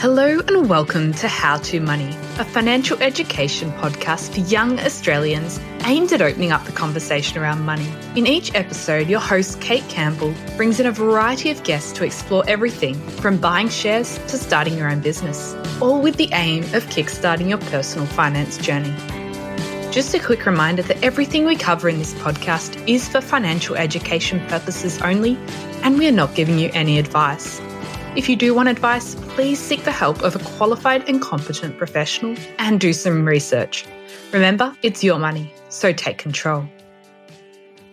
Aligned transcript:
Hello 0.00 0.40
and 0.46 0.68
welcome 0.68 1.14
to 1.14 1.26
How 1.26 1.56
to 1.56 1.80
Money, 1.80 2.14
a 2.38 2.44
financial 2.44 3.02
education 3.02 3.72
podcast 3.72 4.34
for 4.34 4.40
young 4.40 4.78
Australians 4.80 5.58
aimed 5.86 6.12
at 6.12 6.20
opening 6.20 6.52
up 6.52 6.62
the 6.64 6.70
conversation 6.70 7.38
around 7.38 7.64
money. 7.64 7.90
In 8.14 8.26
each 8.26 8.54
episode, 8.54 9.08
your 9.08 9.20
host, 9.20 9.58
Kate 9.62 9.88
Campbell, 9.88 10.34
brings 10.58 10.78
in 10.80 10.86
a 10.86 10.92
variety 10.92 11.50
of 11.50 11.64
guests 11.64 11.92
to 11.92 12.04
explore 12.04 12.44
everything 12.46 12.94
from 13.08 13.38
buying 13.38 13.70
shares 13.70 14.18
to 14.28 14.36
starting 14.36 14.76
your 14.76 14.90
own 14.90 15.00
business, 15.00 15.54
all 15.80 16.02
with 16.02 16.16
the 16.16 16.28
aim 16.34 16.62
of 16.74 16.84
kickstarting 16.88 17.48
your 17.48 17.58
personal 17.58 18.06
finance 18.06 18.58
journey. 18.58 18.94
Just 19.90 20.12
a 20.12 20.18
quick 20.18 20.44
reminder 20.44 20.82
that 20.82 21.02
everything 21.02 21.46
we 21.46 21.56
cover 21.56 21.88
in 21.88 21.98
this 21.98 22.12
podcast 22.12 22.86
is 22.86 23.08
for 23.08 23.22
financial 23.22 23.76
education 23.76 24.46
purposes 24.48 25.00
only, 25.00 25.38
and 25.82 25.98
we 25.98 26.06
are 26.06 26.12
not 26.12 26.34
giving 26.34 26.58
you 26.58 26.70
any 26.74 26.98
advice. 26.98 27.62
If 28.16 28.30
you 28.30 28.36
do 28.36 28.54
want 28.54 28.70
advice, 28.70 29.14
please 29.14 29.60
seek 29.60 29.84
the 29.84 29.92
help 29.92 30.22
of 30.22 30.34
a 30.34 30.38
qualified 30.38 31.06
and 31.06 31.20
competent 31.20 31.76
professional 31.76 32.34
and 32.58 32.80
do 32.80 32.94
some 32.94 33.26
research. 33.26 33.84
Remember, 34.32 34.74
it's 34.82 35.04
your 35.04 35.18
money, 35.18 35.52
so 35.68 35.92
take 35.92 36.16
control. 36.16 36.66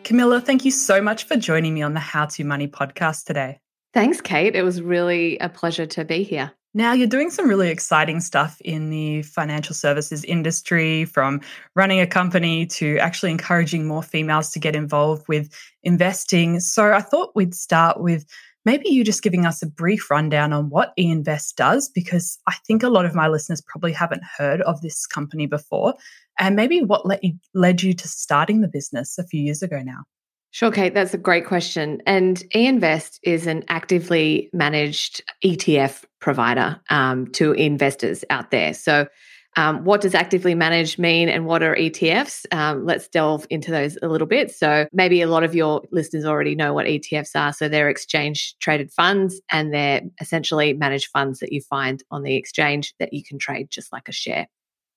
Camilla, 0.05 0.39
thank 0.39 0.63
you 0.63 0.71
so 0.71 1.01
much 1.01 1.25
for 1.25 1.35
joining 1.35 1.73
me 1.73 1.81
on 1.81 1.94
the 1.94 1.99
How 1.99 2.25
to 2.27 2.45
Money 2.45 2.69
podcast 2.69 3.25
today. 3.25 3.59
Thanks, 3.94 4.21
Kate. 4.21 4.55
It 4.55 4.63
was 4.63 4.81
really 4.81 5.38
a 5.39 5.49
pleasure 5.49 5.85
to 5.88 6.05
be 6.05 6.23
here. 6.23 6.53
Now, 6.73 6.94
you're 6.94 7.07
doing 7.07 7.29
some 7.29 7.49
really 7.49 7.69
exciting 7.69 8.21
stuff 8.21 8.59
in 8.61 8.89
the 8.89 9.23
financial 9.23 9.75
services 9.75 10.23
industry, 10.23 11.03
from 11.03 11.41
running 11.75 11.99
a 11.99 12.07
company 12.07 12.66
to 12.67 12.97
actually 12.99 13.31
encouraging 13.31 13.88
more 13.88 14.01
females 14.01 14.51
to 14.51 14.59
get 14.59 14.73
involved 14.73 15.27
with 15.27 15.53
investing. 15.83 16.61
So, 16.61 16.94
I 16.94 17.01
thought 17.01 17.35
we'd 17.35 17.53
start 17.53 17.99
with 17.99 18.25
maybe 18.66 18.89
you 18.89 19.03
just 19.03 19.23
giving 19.23 19.45
us 19.45 19.61
a 19.61 19.67
brief 19.67 20.09
rundown 20.09 20.53
on 20.53 20.69
what 20.69 20.94
eInvest 20.97 21.56
does, 21.56 21.89
because 21.89 22.39
I 22.47 22.56
think 22.66 22.83
a 22.83 22.89
lot 22.89 23.06
of 23.06 23.16
my 23.16 23.28
listeners 23.28 23.61
probably 23.61 23.94
haven't 23.94 24.23
heard 24.38 24.61
of 24.61 24.81
this 24.81 25.06
company 25.06 25.46
before, 25.46 25.96
and 26.40 26.56
maybe 26.56 26.81
what 26.81 27.06
led 27.06 27.19
you, 27.22 27.34
led 27.53 27.84
you 27.84 27.94
to 27.94 28.07
starting 28.07 28.62
the 28.62 28.68
business 28.68 29.18
a 29.18 29.25
few 29.25 29.41
years 29.41 29.62
ago 29.62 29.81
now. 29.84 30.03
Sure, 30.52 30.69
Kate, 30.69 30.94
that's 30.94 31.16
a 31.16 31.18
great 31.18 31.47
question. 31.47 32.00
And 32.06 32.38
eInvest 32.53 33.18
is 33.23 33.47
an 33.47 33.63
actively 33.69 34.52
managed 34.53 35.23
ETF 35.44 36.03
provider 36.19 36.79
um, 36.91 37.25
to 37.31 37.53
investors 37.53 38.23
out 38.29 38.52
there. 38.52 38.75
So, 38.75 39.07
um, 39.56 39.84
what 39.84 40.02
does 40.02 40.16
actively 40.16 40.56
managed 40.56 41.00
mean 41.00 41.30
and 41.30 41.46
what 41.46 41.64
are 41.64 41.75
ETFs? 41.75 42.46
Um, 42.52 42.86
let's 42.86 43.08
delve 43.08 43.46
into 43.50 43.72
those 43.72 43.97
a 44.02 44.08
little 44.08 44.28
bit. 44.28 44.52
So, 44.52 44.88
maybe 44.91 45.22
a 45.22 45.28
lot 45.28 45.44
of 45.44 45.56
your 45.56 45.81
listeners 45.91 46.25
already 46.25 46.56
know 46.56 46.74
what 46.74 46.86
ETFs 46.86 47.36
are. 47.36 47.53
So, 47.53 47.69
they're 47.69 47.90
exchange 47.90 48.56
traded 48.59 48.91
funds 48.91 49.41
and 49.52 49.74
they're 49.74 50.02
essentially 50.19 50.74
managed 50.74 51.09
funds 51.12 51.40
that 51.40 51.52
you 51.52 51.62
find 51.62 52.03
on 52.12 52.24
the 52.24 52.36
exchange 52.36 52.94
that 53.00 53.14
you 53.14 53.24
can 53.24 53.38
trade 53.38 53.69
just 53.69 53.91
like 53.91 54.08
a 54.08 54.14
share. 54.14 54.47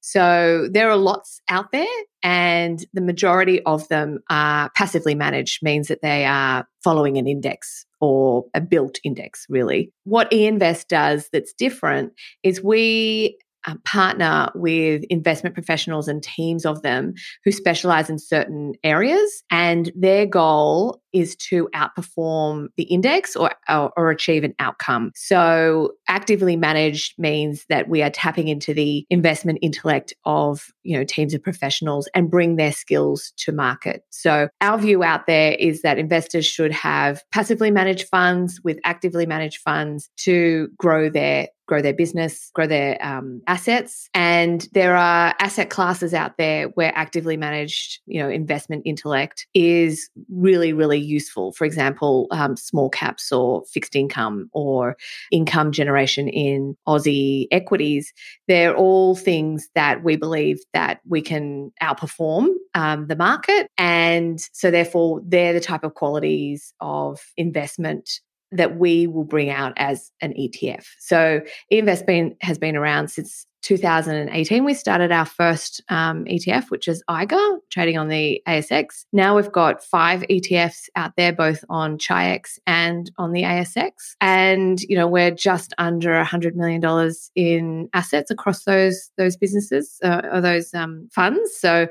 So 0.07 0.69
there 0.71 0.89
are 0.89 0.97
lots 0.97 1.41
out 1.49 1.73
there, 1.73 1.85
and 2.23 2.79
the 2.93 3.01
majority 3.01 3.61
of 3.65 3.89
them 3.89 4.21
are 4.31 4.71
passively 4.77 5.17
managed, 5.17 5.65
means 5.65 5.89
that 5.89 6.01
they 6.01 6.25
are 6.25 6.65
following 6.85 7.19
an 7.19 7.27
index 7.27 7.85
or 8.01 8.45
a 8.55 8.61
built 8.61 9.01
index, 9.03 9.47
really. 9.49 9.91
What 10.05 10.31
eInvest 10.31 10.87
does 10.87 11.29
that's 11.33 11.53
different 11.53 12.13
is 12.45 12.63
we 12.63 13.37
partner 13.85 14.51
with 14.55 15.05
investment 15.11 15.55
professionals 15.55 16.09
and 16.09 16.23
teams 16.23 16.65
of 16.65 16.83
them 16.83 17.15
who 17.45 17.53
specialize 17.53 18.09
in 18.09 18.19
certain 18.19 18.75
areas. 18.85 19.43
And 19.51 19.91
their 19.95 20.27
goal 20.27 21.01
is 21.13 21.37
to 21.37 21.69
outperform 21.75 22.69
the 22.77 22.85
index 22.85 23.37
or, 23.37 23.51
or, 23.69 23.93
or, 23.97 24.11
achieve 24.11 24.45
an 24.45 24.55
outcome. 24.59 25.11
So 25.15 25.93
actively 26.09 26.57
managed 26.57 27.19
means 27.19 27.65
that 27.69 27.89
we 27.89 28.03
are 28.03 28.11
tapping 28.11 28.49
into 28.49 28.73
the 28.73 29.07
investment 29.11 29.59
intellect 29.63 30.15
of, 30.25 30.67
you 30.83 30.97
know, 30.97 31.05
teams 31.05 31.35
of 31.35 31.43
professionals 31.43 32.09
and 32.15 32.31
bring 32.31 32.57
their 32.57 32.73
skills 32.73 33.33
to 33.39 33.53
market. 33.53 34.03
So 34.11 34.49
our 34.61 34.79
view 34.79 35.03
out 35.03 35.27
there 35.27 35.53
is 35.53 35.83
that 35.83 35.99
investors 35.99 36.47
should 36.47 36.73
have 36.73 37.23
passively 37.33 37.71
managed 37.71 38.09
funds 38.09 38.61
with 38.63 38.79
actively 38.85 39.27
managed 39.27 39.61
funds 39.61 40.11
to 40.19 40.69
grow 40.79 41.11
their 41.11 41.49
grow 41.67 41.83
their 41.83 41.93
business, 41.93 42.51
grow 42.55 42.67
their 42.67 42.97
um, 43.05 43.43
assets. 43.47 44.09
And 44.15 44.67
there 44.73 44.97
are 44.97 45.35
asset 45.41 45.69
classes 45.69 46.15
out 46.15 46.39
there 46.39 46.69
where 46.69 46.93
actively 46.95 47.37
managed, 47.37 48.01
you 48.07 48.23
know, 48.23 48.29
investment 48.29 48.83
intellect 48.87 49.47
is 49.53 50.09
really, 50.31 50.73
really 50.73 51.01
useful. 51.07 51.53
For 51.53 51.65
example, 51.65 52.27
um, 52.31 52.57
small 52.57 52.91
caps 52.91 53.33
or 53.33 53.65
fixed 53.67 53.97
income 53.97 54.51
or 54.53 54.97
income 55.31 55.73
generation 55.73 56.29
in 56.29 56.77
Aussie 56.87 57.47
equities. 57.51 58.13
They're 58.49 58.75
all 58.75 59.17
things 59.17 59.69
that 59.75 60.03
we 60.03 60.17
believe 60.17 60.59
that 60.73 61.01
we 61.07 61.23
can 61.23 61.73
outperform 61.83 62.49
um, 62.75 63.07
the 63.07 63.17
market. 63.17 63.69
And 63.79 64.41
so 64.53 64.71
therefore, 64.71 65.21
they're 65.25 65.53
the 65.53 65.61
type 65.61 65.85
of 65.85 65.95
qualities 65.95 66.75
of 66.81 67.21
investment 67.37 68.21
that 68.53 68.77
we 68.77 69.07
will 69.07 69.25
bring 69.25 69.51
out 69.51 69.73
as 69.77 70.13
an 70.21 70.33
ETF. 70.35 70.85
So 71.01 71.41
eInvest 71.73 72.07
been, 72.07 72.37
has 72.41 72.59
been 72.59 72.77
around 72.77 73.09
since 73.09 73.47
2018. 73.67 74.65
We 74.65 74.75
started 74.75 75.11
our 75.11 75.25
first 75.25 75.83
um, 75.89 76.25
ETF, 76.27 76.71
which 76.71 76.87
is 76.87 77.03
IGA, 77.11 77.59
trading 77.69 77.99
on 77.99 78.07
the 78.07 78.41
ASX. 78.47 79.05
Now 79.13 79.35
we've 79.35 79.51
got 79.51 79.83
five 79.83 80.23
ETFs 80.31 80.89
out 80.95 81.17
there, 81.17 81.33
both 81.33 81.65
on 81.69 81.99
Chi-X 81.99 82.61
and 82.69 83.11
on 83.19 83.33
the 83.33 83.43
ASX. 83.43 83.91
And, 84.21 84.81
you 84.83 84.95
know, 84.95 85.09
we're 85.09 85.33
just 85.33 85.75
under 85.79 86.11
$100 86.11 86.55
million 86.55 87.13
in 87.35 87.89
assets 87.93 88.31
across 88.31 88.63
those, 88.63 89.11
those 89.19 89.37
businesses 89.37 89.99
uh, 90.05 90.23
or 90.33 90.41
those 90.41 90.73
um, 90.73 91.09
funds. 91.13 91.51
So 91.59 91.89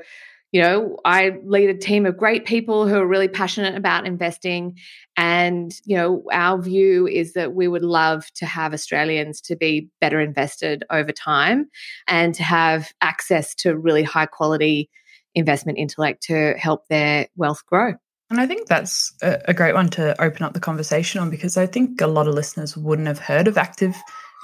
you 0.52 0.62
know, 0.62 0.96
I 1.04 1.32
lead 1.44 1.70
a 1.70 1.76
team 1.76 2.06
of 2.06 2.16
great 2.16 2.44
people 2.44 2.86
who 2.86 2.96
are 2.96 3.06
really 3.06 3.28
passionate 3.28 3.76
about 3.76 4.06
investing. 4.06 4.78
And, 5.16 5.72
you 5.84 5.96
know, 5.96 6.22
our 6.32 6.60
view 6.60 7.06
is 7.06 7.32
that 7.32 7.54
we 7.54 7.68
would 7.68 7.82
love 7.82 8.30
to 8.36 8.46
have 8.46 8.72
Australians 8.72 9.40
to 9.42 9.56
be 9.56 9.88
better 10.00 10.20
invested 10.20 10.84
over 10.90 11.12
time 11.12 11.66
and 12.06 12.34
to 12.36 12.42
have 12.42 12.92
access 13.00 13.54
to 13.56 13.76
really 13.76 14.02
high 14.02 14.26
quality 14.26 14.88
investment 15.34 15.78
intellect 15.78 16.22
to 16.24 16.54
help 16.56 16.86
their 16.88 17.28
wealth 17.36 17.64
grow. 17.66 17.94
And 18.30 18.40
I 18.40 18.46
think 18.46 18.66
that's 18.66 19.12
a, 19.22 19.54
great 19.54 19.74
one 19.74 19.88
to 19.90 20.20
open 20.20 20.42
up 20.42 20.52
the 20.52 20.60
conversation 20.60 21.20
on 21.20 21.30
because 21.30 21.56
I 21.56 21.66
think 21.66 22.00
a 22.00 22.08
lot 22.08 22.26
of 22.26 22.34
listeners 22.34 22.76
wouldn't 22.76 23.06
have 23.06 23.20
heard 23.20 23.46
of 23.46 23.56
active 23.56 23.94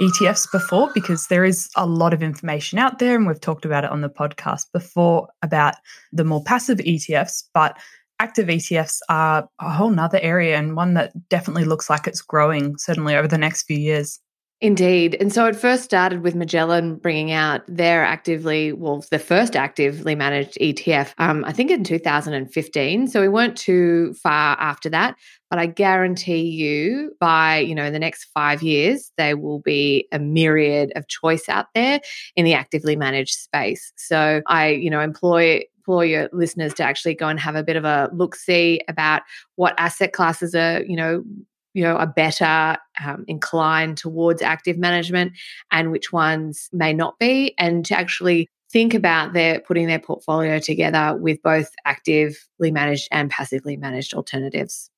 ETFs 0.02 0.50
before 0.50 0.90
because 0.94 1.28
there 1.28 1.44
is 1.44 1.70
a 1.76 1.86
lot 1.86 2.12
of 2.12 2.24
information 2.24 2.76
out 2.76 2.98
there, 2.98 3.14
and 3.14 3.24
we've 3.24 3.40
talked 3.40 3.64
about 3.64 3.84
it 3.84 3.90
on 3.90 4.00
the 4.00 4.08
podcast 4.08 4.64
before 4.72 5.28
about 5.42 5.76
the 6.12 6.24
more 6.24 6.42
passive 6.42 6.78
ETFs, 6.78 7.44
but 7.54 7.78
active 8.18 8.48
ETFs 8.48 8.98
are 9.08 9.48
a 9.60 9.70
whole 9.70 9.90
nother 9.90 10.18
area 10.20 10.58
and 10.58 10.74
one 10.74 10.94
that 10.94 11.12
definitely 11.28 11.64
looks 11.64 11.88
like 11.88 12.08
it's 12.08 12.20
growing, 12.20 12.76
certainly 12.78 13.14
over 13.14 13.28
the 13.28 13.38
next 13.38 13.62
few 13.62 13.78
years. 13.78 14.18
Indeed. 14.62 15.16
And 15.18 15.32
so 15.32 15.46
it 15.46 15.56
first 15.56 15.82
started 15.82 16.22
with 16.22 16.36
Magellan 16.36 16.94
bringing 16.94 17.32
out 17.32 17.62
their 17.66 18.04
actively, 18.04 18.72
well, 18.72 19.04
the 19.10 19.18
first 19.18 19.56
actively 19.56 20.14
managed 20.14 20.56
ETF, 20.60 21.14
um, 21.18 21.44
I 21.44 21.50
think 21.50 21.72
in 21.72 21.82
2015. 21.82 23.08
So 23.08 23.20
we 23.20 23.26
weren't 23.26 23.56
too 23.56 24.14
far 24.22 24.56
after 24.60 24.88
that. 24.90 25.16
but 25.50 25.58
I 25.58 25.66
guarantee 25.66 26.44
you 26.48 27.14
by, 27.20 27.58
you 27.58 27.74
know, 27.74 27.90
the 27.90 27.98
next 27.98 28.28
5 28.32 28.62
years 28.62 29.12
there 29.18 29.36
will 29.36 29.58
be 29.58 30.06
a 30.12 30.18
myriad 30.18 30.92
of 30.94 31.08
choice 31.08 31.46
out 31.48 31.66
there 31.74 32.00
in 32.36 32.44
the 32.44 32.54
actively 32.54 32.94
managed 32.96 33.34
space. 33.34 33.92
So 33.96 34.42
I, 34.46 34.68
you 34.68 34.88
know, 34.88 35.00
employ 35.00 35.62
implore 35.76 36.04
your 36.04 36.28
listeners 36.32 36.72
to 36.74 36.84
actually 36.84 37.14
go 37.14 37.26
and 37.26 37.40
have 37.40 37.56
a 37.56 37.64
bit 37.64 37.74
of 37.74 37.84
a 37.84 38.08
look 38.12 38.36
see 38.36 38.80
about 38.86 39.22
what 39.56 39.74
asset 39.78 40.12
classes 40.12 40.54
are, 40.54 40.84
you 40.84 40.96
know, 40.96 41.24
you 41.74 41.82
know, 41.82 41.96
are 41.96 42.06
better 42.06 42.76
um, 43.04 43.24
inclined 43.28 43.96
towards 43.96 44.42
active 44.42 44.78
management 44.78 45.32
and 45.70 45.90
which 45.90 46.12
ones 46.12 46.68
may 46.72 46.92
not 46.92 47.18
be, 47.18 47.54
and 47.58 47.84
to 47.86 47.96
actually 47.96 48.48
think 48.70 48.94
about 48.94 49.34
their 49.34 49.60
putting 49.60 49.86
their 49.86 49.98
portfolio 49.98 50.58
together 50.58 51.16
with 51.16 51.40
both 51.42 51.70
actively 51.84 52.70
managed 52.70 53.08
and 53.10 53.30
passively 53.30 53.76
managed 53.76 54.14
alternatives. 54.14 54.90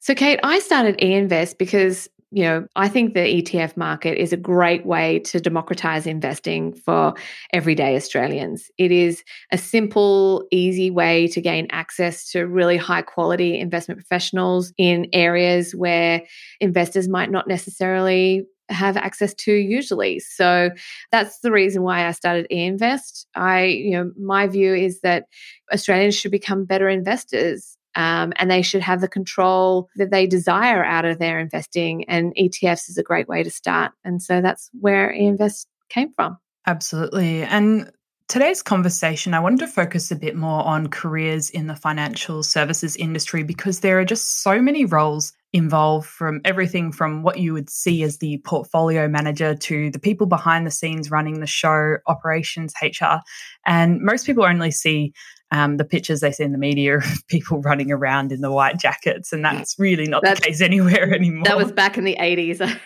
So, 0.00 0.14
Kate, 0.14 0.38
I 0.42 0.58
started 0.58 0.98
eInvest 0.98 1.56
because 1.56 2.08
you 2.34 2.42
know, 2.42 2.66
I 2.74 2.88
think 2.88 3.14
the 3.14 3.20
ETF 3.20 3.76
market 3.76 4.20
is 4.20 4.32
a 4.32 4.36
great 4.36 4.84
way 4.84 5.20
to 5.20 5.38
democratize 5.38 6.04
investing 6.04 6.74
for 6.74 7.14
everyday 7.52 7.94
Australians. 7.94 8.72
It 8.76 8.90
is 8.90 9.22
a 9.52 9.56
simple, 9.56 10.44
easy 10.50 10.90
way 10.90 11.28
to 11.28 11.40
gain 11.40 11.68
access 11.70 12.28
to 12.32 12.48
really 12.48 12.76
high 12.76 13.02
quality 13.02 13.56
investment 13.56 14.00
professionals 14.00 14.72
in 14.76 15.06
areas 15.12 15.76
where 15.76 16.22
investors 16.58 17.06
might 17.06 17.30
not 17.30 17.46
necessarily 17.46 18.46
have 18.68 18.96
access 18.96 19.32
to 19.34 19.52
usually. 19.52 20.18
So 20.18 20.70
that's 21.12 21.38
the 21.38 21.52
reason 21.52 21.82
why 21.82 22.08
I 22.08 22.10
started 22.10 22.48
eInvest. 22.50 23.26
I, 23.36 23.66
you 23.66 23.92
know, 23.92 24.10
my 24.18 24.48
view 24.48 24.74
is 24.74 25.02
that 25.02 25.26
Australians 25.72 26.16
should 26.16 26.32
become 26.32 26.64
better 26.64 26.88
investors 26.88 27.78
um, 27.96 28.32
and 28.36 28.50
they 28.50 28.62
should 28.62 28.82
have 28.82 29.00
the 29.00 29.08
control 29.08 29.88
that 29.96 30.10
they 30.10 30.26
desire 30.26 30.84
out 30.84 31.04
of 31.04 31.18
their 31.18 31.38
investing. 31.38 32.04
And 32.04 32.34
ETFs 32.36 32.88
is 32.88 32.98
a 32.98 33.02
great 33.02 33.28
way 33.28 33.42
to 33.42 33.50
start. 33.50 33.92
And 34.04 34.22
so 34.22 34.40
that's 34.40 34.70
where 34.80 35.12
eInvest 35.12 35.66
came 35.88 36.12
from. 36.14 36.38
Absolutely. 36.66 37.42
And 37.42 37.90
today's 38.28 38.62
conversation, 38.62 39.34
I 39.34 39.40
wanted 39.40 39.60
to 39.60 39.66
focus 39.66 40.10
a 40.10 40.16
bit 40.16 40.34
more 40.34 40.64
on 40.64 40.88
careers 40.88 41.50
in 41.50 41.66
the 41.66 41.76
financial 41.76 42.42
services 42.42 42.96
industry 42.96 43.42
because 43.42 43.80
there 43.80 43.98
are 43.98 44.04
just 44.04 44.42
so 44.42 44.60
many 44.60 44.84
roles 44.84 45.32
involved 45.52 46.08
from 46.08 46.40
everything 46.44 46.90
from 46.90 47.22
what 47.22 47.38
you 47.38 47.52
would 47.52 47.70
see 47.70 48.02
as 48.02 48.18
the 48.18 48.38
portfolio 48.38 49.06
manager 49.06 49.54
to 49.54 49.88
the 49.90 50.00
people 50.00 50.26
behind 50.26 50.66
the 50.66 50.70
scenes 50.70 51.12
running 51.12 51.38
the 51.38 51.46
show, 51.46 51.96
operations, 52.08 52.74
HR. 52.82 53.20
And 53.64 54.00
most 54.00 54.26
people 54.26 54.44
only 54.44 54.72
see 54.72 55.12
um, 55.54 55.76
the 55.76 55.84
pictures 55.84 56.18
they 56.18 56.32
see 56.32 56.42
in 56.42 56.50
the 56.50 56.58
media 56.58 56.96
of 56.96 57.04
people 57.28 57.60
running 57.60 57.92
around 57.92 58.32
in 58.32 58.40
the 58.40 58.50
white 58.50 58.76
jackets, 58.78 59.32
and 59.32 59.44
that's 59.44 59.78
really 59.78 60.06
not 60.06 60.22
that's, 60.22 60.40
the 60.40 60.46
case 60.46 60.60
anywhere 60.60 61.14
anymore. 61.14 61.44
That 61.54 61.56
was 61.56 61.70
back 61.70 61.96
in 61.96 62.04
the 62.04 62.16
80s. 62.18 62.78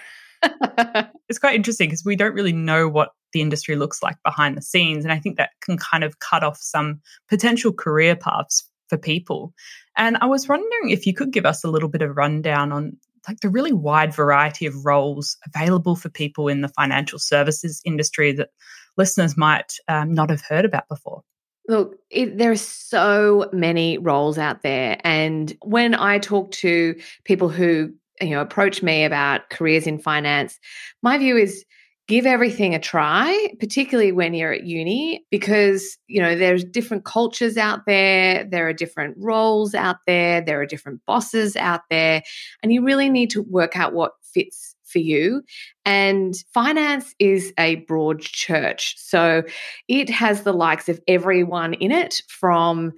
it's 1.28 1.38
quite 1.38 1.54
interesting 1.54 1.88
because 1.88 2.04
we 2.04 2.14
don't 2.14 2.34
really 2.34 2.52
know 2.52 2.86
what 2.86 3.10
the 3.32 3.40
industry 3.40 3.76
looks 3.76 4.02
like 4.02 4.16
behind 4.22 4.56
the 4.56 4.62
scenes. 4.62 5.04
And 5.04 5.12
I 5.12 5.18
think 5.18 5.38
that 5.38 5.50
can 5.62 5.78
kind 5.78 6.04
of 6.04 6.18
cut 6.18 6.44
off 6.44 6.58
some 6.58 7.00
potential 7.28 7.72
career 7.72 8.14
paths 8.14 8.68
for 8.88 8.98
people. 8.98 9.54
And 9.96 10.18
I 10.20 10.26
was 10.26 10.46
wondering 10.46 10.90
if 10.90 11.06
you 11.06 11.14
could 11.14 11.32
give 11.32 11.46
us 11.46 11.64
a 11.64 11.70
little 11.70 11.88
bit 11.88 12.02
of 12.02 12.16
rundown 12.16 12.72
on 12.72 12.98
like 13.26 13.40
the 13.40 13.48
really 13.48 13.72
wide 13.72 14.14
variety 14.14 14.66
of 14.66 14.84
roles 14.84 15.36
available 15.46 15.96
for 15.96 16.08
people 16.10 16.48
in 16.48 16.60
the 16.60 16.68
financial 16.68 17.18
services 17.18 17.80
industry 17.84 18.32
that 18.32 18.50
listeners 18.96 19.36
might 19.36 19.74
um, 19.88 20.12
not 20.12 20.30
have 20.30 20.42
heard 20.42 20.64
about 20.64 20.88
before. 20.88 21.22
Look, 21.68 21.96
it, 22.10 22.38
there 22.38 22.50
are 22.50 22.56
so 22.56 23.48
many 23.52 23.98
roles 23.98 24.38
out 24.38 24.62
there. 24.62 24.98
And 25.04 25.54
when 25.62 25.94
I 25.94 26.18
talk 26.18 26.50
to 26.52 26.98
people 27.24 27.50
who, 27.50 27.92
you 28.20 28.30
know, 28.30 28.40
approach 28.40 28.82
me 28.82 29.04
about 29.04 29.50
careers 29.50 29.86
in 29.86 29.98
finance, 29.98 30.58
my 31.02 31.18
view 31.18 31.36
is 31.36 31.64
give 32.08 32.24
everything 32.24 32.74
a 32.74 32.78
try, 32.78 33.52
particularly 33.60 34.12
when 34.12 34.32
you're 34.32 34.54
at 34.54 34.64
uni, 34.64 35.26
because, 35.30 35.98
you 36.06 36.22
know, 36.22 36.34
there's 36.34 36.64
different 36.64 37.04
cultures 37.04 37.58
out 37.58 37.80
there, 37.86 38.44
there 38.50 38.66
are 38.66 38.72
different 38.72 39.14
roles 39.18 39.74
out 39.74 39.98
there, 40.06 40.40
there 40.40 40.58
are 40.58 40.66
different 40.66 41.02
bosses 41.06 41.54
out 41.54 41.82
there, 41.90 42.22
and 42.62 42.72
you 42.72 42.82
really 42.82 43.10
need 43.10 43.28
to 43.28 43.42
work 43.42 43.76
out 43.76 43.92
what 43.92 44.12
fits 44.22 44.74
for 44.88 44.98
you. 44.98 45.42
And 45.84 46.34
finance 46.52 47.14
is 47.18 47.52
a 47.58 47.76
broad 47.76 48.20
church. 48.20 48.94
So 48.98 49.42
it 49.88 50.10
has 50.10 50.42
the 50.42 50.52
likes 50.52 50.88
of 50.88 51.00
everyone 51.08 51.74
in 51.74 51.90
it 51.90 52.20
from 52.28 52.92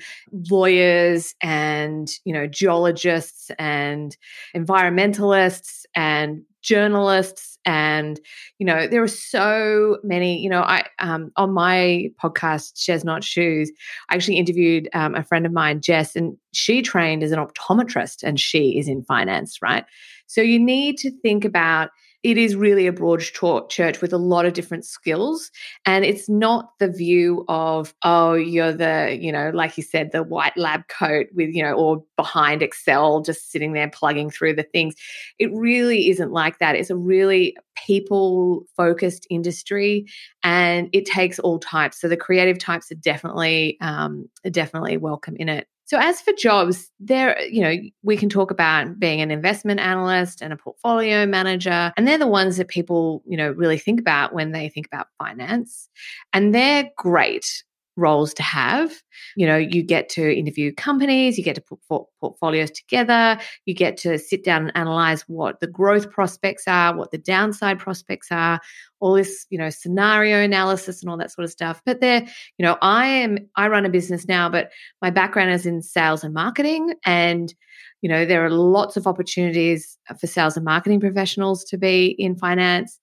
lawyers 0.51 1.35
and, 1.43 2.11
you 2.25 2.33
know, 2.33 2.47
geologists 2.47 3.51
and 3.59 4.17
environmentalists 4.57 5.85
and 5.95 6.43
journalists 6.63 7.59
and 7.65 8.21
you 8.59 8.67
know 8.67 8.87
there 8.87 9.03
are 9.03 9.09
so 9.09 9.99
many 10.03 10.39
you 10.39 10.49
know 10.49 10.61
i 10.63 10.85
um, 10.99 11.31
on 11.37 11.53
my 11.53 12.09
podcast 12.23 12.73
shares 12.77 13.05
not 13.05 13.25
shoes 13.25 13.71
i 14.11 14.15
actually 14.15 14.37
interviewed 14.37 14.89
um, 14.93 15.15
a 15.15 15.25
friend 15.25 15.47
of 15.47 15.53
mine 15.53 15.81
jess 15.81 16.15
and 16.15 16.37
she 16.53 16.83
trained 16.83 17.23
as 17.23 17.33
an 17.33 17.39
optometrist 17.39 18.23
and 18.23 18.39
she 18.39 18.79
is 18.79 18.89
in 18.89 19.03
finance 19.05 19.61
right 19.63 19.85
so 20.31 20.41
you 20.41 20.61
need 20.61 20.97
to 20.99 21.11
think 21.11 21.45
about 21.45 21.91
it 22.23 22.37
is 22.37 22.55
really 22.55 22.87
a 22.87 22.93
broad 22.93 23.21
church 23.69 24.01
with 24.01 24.13
a 24.13 24.19
lot 24.19 24.47
of 24.47 24.53
different 24.53 24.85
skills. 24.85 25.51
And 25.87 26.05
it's 26.05 26.29
not 26.29 26.79
the 26.79 26.89
view 26.89 27.45
of, 27.49 27.95
oh, 28.05 28.35
you're 28.35 28.73
the, 28.73 29.19
you 29.21 29.33
know, 29.33 29.51
like 29.53 29.77
you 29.77 29.83
said, 29.83 30.13
the 30.13 30.23
white 30.23 30.57
lab 30.57 30.87
coat 30.87 31.27
with, 31.35 31.49
you 31.53 31.65
know, 31.65 31.73
or 31.73 32.05
behind 32.17 32.63
Excel, 32.63 33.23
just 33.23 33.51
sitting 33.51 33.73
there 33.73 33.89
plugging 33.89 34.31
through 34.31 34.55
the 34.55 34.63
things. 34.63 34.95
It 35.41 35.51
really 35.53 36.11
isn't 36.11 36.31
like 36.31 36.59
that. 36.61 36.77
It's 36.77 36.91
a 36.91 36.97
really 36.97 37.57
people 37.75 38.67
focused 38.77 39.27
industry 39.31 40.07
and 40.45 40.91
it 40.93 41.07
takes 41.07 41.41
all 41.41 41.59
types. 41.59 42.01
So 42.01 42.07
the 42.07 42.17
creative 42.17 42.59
types 42.59 42.93
are 42.93 42.97
definitely, 42.97 43.79
um, 43.81 44.29
definitely 44.51 44.97
welcome 44.97 45.35
in 45.37 45.49
it. 45.49 45.67
So 45.91 45.99
as 45.99 46.21
for 46.21 46.33
jobs, 46.35 46.89
there, 47.01 47.37
you 47.43 47.63
know, 47.63 47.75
we 48.05 48.17
can 48.17 48.29
talk 48.29 48.53
about 48.53 49.01
being 49.01 49.21
an 49.21 49.33
investment 49.33 49.81
analyst 49.81 50.41
and 50.41 50.53
a 50.53 50.57
portfolio 50.57 51.27
manager, 51.27 51.93
and 51.97 52.07
they're 52.07 52.17
the 52.17 52.29
ones 52.29 52.59
that 52.59 52.69
people, 52.69 53.25
you 53.27 53.37
know, 53.37 53.51
really 53.51 53.77
think 53.77 53.99
about 53.99 54.33
when 54.33 54.53
they 54.53 54.69
think 54.69 54.87
about 54.87 55.09
finance. 55.19 55.89
And 56.33 56.55
they're 56.55 56.89
great 56.97 57.65
roles 58.01 58.35
to 58.35 58.43
have. 58.43 58.93
You 59.37 59.47
know, 59.47 59.57
you 59.57 59.83
get 59.83 60.09
to 60.11 60.37
interview 60.37 60.73
companies, 60.73 61.39
you 61.39 61.45
get 61.45 61.55
to 61.55 61.61
put 61.61 61.79
portfolios 62.21 62.71
together, 62.71 63.39
you 63.67 63.75
get 63.75 63.97
to 63.99 64.19
sit 64.19 64.43
down 64.45 64.63
and 64.63 64.77
analyze 64.77 65.23
what 65.29 65.61
the 65.61 65.67
growth 65.67 66.11
prospects 66.11 66.65
are, 66.67 66.97
what 66.97 67.11
the 67.11 67.19
downside 67.19 67.79
prospects 67.79 68.29
are, 68.31 68.61
all 69.01 69.15
this, 69.15 69.47
you 69.51 69.59
know, 69.59 69.71
scenario 69.71 70.43
analysis 70.43 71.03
and 71.03 71.11
all 71.11 71.17
that 71.19 71.31
sort 71.31 71.45
of 71.45 71.51
stuff. 71.51 71.81
But 71.85 72.01
there, 72.01 72.27
you 72.59 72.65
know, 72.65 72.77
I 72.83 73.07
am 73.07 73.39
I 73.57 73.69
run 73.69 73.87
a 73.87 73.91
business 73.91 74.27
now, 74.27 74.49
but 74.49 74.71
my 75.03 75.11
background 75.11 75.51
is 75.51 75.67
in 75.67 75.83
sales 75.83 76.25
and 76.25 76.35
marketing 76.35 76.95
and 77.05 77.55
you 78.03 78.09
know, 78.09 78.25
there 78.25 78.45
are 78.45 78.51
lots 78.51 78.97
of 78.97 79.07
opportunities 79.07 79.99
for 80.19 80.27
sales 80.27 80.57
and 80.57 80.65
marketing 80.65 81.01
professionals 81.01 81.65
to 81.65 81.77
be 81.77 82.17
in 82.19 82.35
finance. 82.35 82.99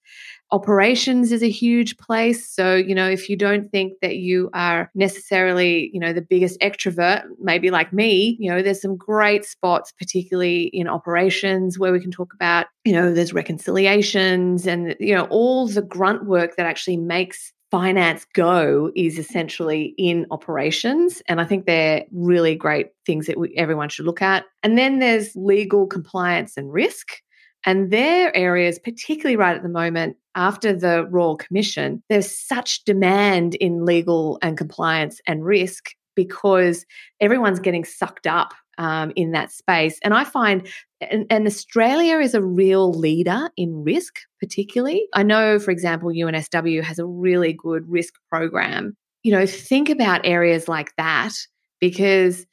Operations 0.52 1.34
is 1.34 1.44
a 1.44 1.50
huge 1.50 1.98
place. 1.98 2.50
So, 2.50 2.76
you 2.76 2.96
know, 2.96 3.10
if 3.10 3.30
you 3.30 3.36
don't 3.36 3.70
think 3.70 3.94
that 4.02 4.16
you 4.16 4.50
are 4.54 4.90
necessarily, 4.96 5.90
you 5.94 6.00
know, 6.00 6.14
the 6.14 6.22
biggest 6.22 6.58
extrovert, 6.62 7.24
maybe 7.40 7.70
like 7.70 7.92
me, 7.92 8.38
you 8.40 8.50
know, 8.50 8.62
there's 8.62 8.82
some 8.82 8.96
great 8.96 9.44
spots, 9.44 9.92
particularly 9.92 10.64
in 10.68 10.88
operations, 10.88 11.78
where 11.78 11.92
we 11.92 12.00
can 12.00 12.12
talk 12.12 12.34
about, 12.34 12.68
you 12.86 12.94
know, 12.94 13.14
there's 13.14 13.34
reconciliations 13.34 14.66
and, 14.66 14.96
you 15.02 15.14
know, 15.14 15.26
all 15.26 15.68
the 15.68 15.82
grunt 15.82 16.26
work 16.26 16.56
that 16.56 16.66
actually 16.66 16.98
makes 16.98 17.52
finance 17.70 18.26
go 18.34 18.92
is 18.96 19.20
essentially 19.20 19.94
in 19.98 20.26
operations. 20.32 21.22
And 21.28 21.42
I 21.42 21.46
think 21.46 21.66
they're 21.66 22.06
really 22.12 22.56
great 22.56 22.88
things 23.06 23.28
that 23.28 23.38
we, 23.38 23.54
everyone 23.58 23.90
should 23.90 24.06
look 24.06 24.22
at. 24.22 24.46
And 24.64 24.78
then 24.78 25.00
there's 25.00 25.36
legal 25.36 25.88
compliance 25.88 26.56
and 26.56 26.72
risk. 26.72 27.22
And 27.68 27.92
their 27.92 28.36
areas, 28.36 28.80
particularly 28.80 29.36
right 29.36 29.56
at 29.56 29.62
the 29.62 29.70
moment, 29.70 30.16
after 30.36 30.74
the 30.74 31.06
Royal 31.12 31.36
Commission, 31.36 32.02
there's 32.08 32.32
such 32.32 32.86
demand 32.86 33.56
in 33.56 33.84
legal 33.84 34.40
and 34.42 34.58
compliance 34.58 35.20
and 35.28 35.44
risk 35.44 35.90
because 36.16 36.86
everyone's 37.20 37.60
getting 37.60 37.84
sucked 37.84 38.26
up 38.26 38.54
um, 38.78 39.12
in 39.18 39.32
that 39.32 39.52
space. 39.52 40.00
And 40.02 40.14
I 40.14 40.24
find, 40.24 40.66
and, 41.02 41.26
and, 41.30 41.46
Australia 41.46 42.20
is 42.20 42.34
a 42.34 42.42
real 42.42 42.92
leader 42.92 43.50
in 43.58 43.84
risk, 43.84 44.20
particularly. 44.40 45.06
I 45.14 45.24
know, 45.24 45.60
for 45.60 45.72
example, 45.72 46.10
UNSW 46.10 46.82
has 46.84 47.00
a 47.00 47.06
really 47.06 47.52
good 47.52 47.84
risk 47.90 48.14
program. 48.30 48.96
You 49.24 49.34
know, 49.34 49.46
think 49.46 49.90
about 49.90 50.26
areas 50.26 50.70
like 50.70 50.96
that 50.98 51.34
because 51.82 52.46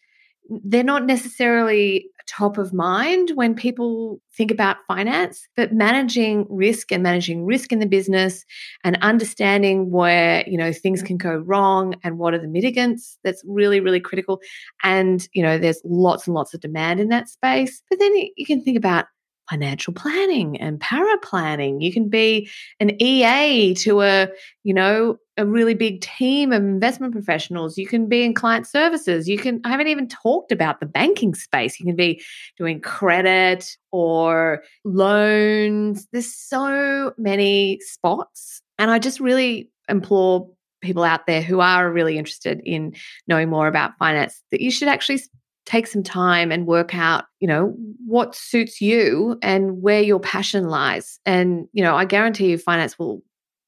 they're 0.65 0.83
not 0.83 1.07
necessarily 1.07 2.11
top 2.27 2.59
of 2.59 2.73
mind 2.73 3.33
when 3.35 3.55
people 3.55 4.21
think 4.37 4.51
about 4.51 4.77
finance, 4.89 5.47
but 5.57 5.73
managing 5.73 6.47
risk 6.49 6.91
and 6.91 7.03
managing 7.03 7.45
risk 7.45 7.73
in 7.73 7.79
the 7.79 7.87
business 7.87 8.45
and 8.83 8.99
understanding 9.03 9.91
where, 9.91 10.45
you 10.47 10.57
know, 10.57 10.73
things 10.73 11.03
can 11.03 11.17
go 11.17 11.37
wrong 11.37 11.95
and 12.03 12.19
what 12.19 12.35
are 12.35 12.39
the 12.39 12.47
mitigants, 12.47 13.17
that's 13.25 13.43
really, 13.47 13.81
really 13.81 14.01
critical. 14.01 14.41
And, 14.83 15.27
you 15.33 15.43
know, 15.43 15.59
there's 15.59 15.81
lots 15.85 16.27
and 16.27 16.35
lots 16.35 16.55
of 16.55 16.61
demand 16.61 17.01
in 17.01 17.09
that 17.09 17.29
space. 17.29 17.83
But 17.91 17.99
then 17.99 18.13
you 18.15 18.47
can 18.47 18.63
think 18.63 18.77
about 18.77 19.07
financial 19.51 19.93
planning 19.93 20.61
and 20.61 20.81
para 20.81 21.19
planning. 21.19 21.81
You 21.81 21.93
can 21.93 22.09
be 22.09 22.49
an 22.81 23.01
EA 23.01 23.75
to 23.75 24.03
a, 24.03 24.29
you 24.63 24.75
know, 24.75 25.19
a 25.37 25.45
really 25.45 25.75
big 25.75 26.01
team 26.01 26.53
of 26.53 26.63
investment 26.63 27.13
professionals. 27.13 27.77
You 27.77 27.87
can 27.87 28.09
be 28.09 28.23
in 28.23 28.35
client 28.35 28.67
services. 28.67 29.29
You 29.29 29.39
can, 29.39 29.61
I 29.65 29.71
haven't 29.71 29.89
even 29.89 30.09
talked 30.09 30.53
about 30.53 30.81
the 30.81 30.87
banking 30.87 31.35
space. 31.35 31.79
You 31.79 31.87
can 31.87 31.97
be 31.97 32.23
doing 32.57 32.81
credit 32.81 33.77
or 33.91 34.63
loans. 34.85 36.07
There's 36.13 36.33
so 36.33 37.13
many 37.19 37.81
spots. 37.81 38.63
And 38.79 38.91
I 38.91 38.99
just 38.99 39.21
really 39.21 39.71
implore 39.89 40.49
people 40.81 41.03
out 41.03 41.27
there 41.27 41.43
who 41.43 41.61
are 41.61 41.91
really 41.91 42.19
interested 42.19 42.61
in 42.65 42.95
knowing 43.27 43.49
more 43.49 43.67
about 43.67 43.99
finance 43.99 44.43
that 44.51 44.61
you 44.61 44.71
should 44.71 44.89
actually 44.89 45.21
take 45.67 45.87
some 45.87 46.03
time 46.03 46.53
and 46.53 46.67
work 46.67 46.95
out, 46.95 47.25
you 47.41 47.49
know, 47.49 47.75
what 48.07 48.35
suits 48.35 48.81
you 48.81 49.39
and 49.43 49.83
where 49.83 50.03
your 50.03 50.21
passion 50.21 50.69
lies. 50.69 51.19
And, 51.25 51.67
you 51.73 51.83
know, 51.83 51.97
I 51.97 52.05
guarantee 52.05 52.51
you 52.51 52.59
finance 52.59 52.99
will 52.99 53.23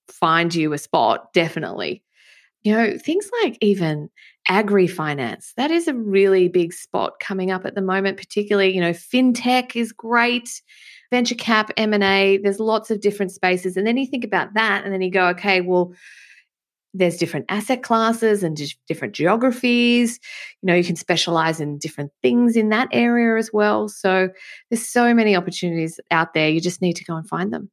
find 0.09 0.55
you 0.55 0.73
a 0.73 0.79
spot, 0.79 1.33
definitely. 1.33 2.03
You 2.65 2.73
know, 2.73 2.99
things 2.99 3.31
like 3.43 3.57
even 3.61 4.11
agri 4.49 4.87
finance, 4.87 5.53
that 5.57 5.71
is 5.71 5.89
a 5.89 5.95
really 5.95 6.49
big 6.49 6.73
spot 6.73 7.15
coming 7.21 7.51
up 7.51 7.65
at 7.65 7.75
the 7.75 7.83
moment, 7.83 8.17
particularly, 8.17 8.75
you 8.75 8.81
know, 8.81 8.91
fintech 8.91 9.77
is 9.77 9.93
great. 9.93 10.63
Venture 11.11 11.37
cap, 11.37 11.71
M&A, 11.77 12.39
there's 12.39 12.59
lots 12.59 12.91
of 12.91 13.01
different 13.01 13.31
spaces. 13.31 13.77
And 13.77 13.87
then 13.87 13.97
you 13.97 14.07
think 14.07 14.25
about 14.25 14.55
that 14.55 14.85
and 14.85 14.93
then 14.93 15.01
you 15.01 15.11
go, 15.11 15.29
okay, 15.29 15.61
well, 15.61 15.93
there's 16.99 17.17
different 17.17 17.47
asset 17.49 17.83
classes 17.83 18.43
and 18.43 18.61
different 18.87 19.15
geographies. 19.15 20.19
You 20.63 20.67
know, 20.69 20.75
you 20.75 20.85
can 20.85 20.97
specialize 20.97 21.61
in 21.61 21.79
different 21.79 22.13
things 22.23 22.57
in 22.57 22.71
that 22.71 22.89
area 22.93 23.39
as 23.39 23.51
well. 23.53 23.89
So 23.89 24.29
there's 24.71 24.89
so 24.89 25.15
many 25.15 25.37
opportunities 25.37 26.01
out 26.11 26.35
there. 26.35 26.49
You 26.49 26.61
just 26.61 26.83
need 26.83 26.95
to 26.97 27.05
go 27.05 27.17
and 27.17 27.29
find 27.29 27.53
them. 27.53 27.71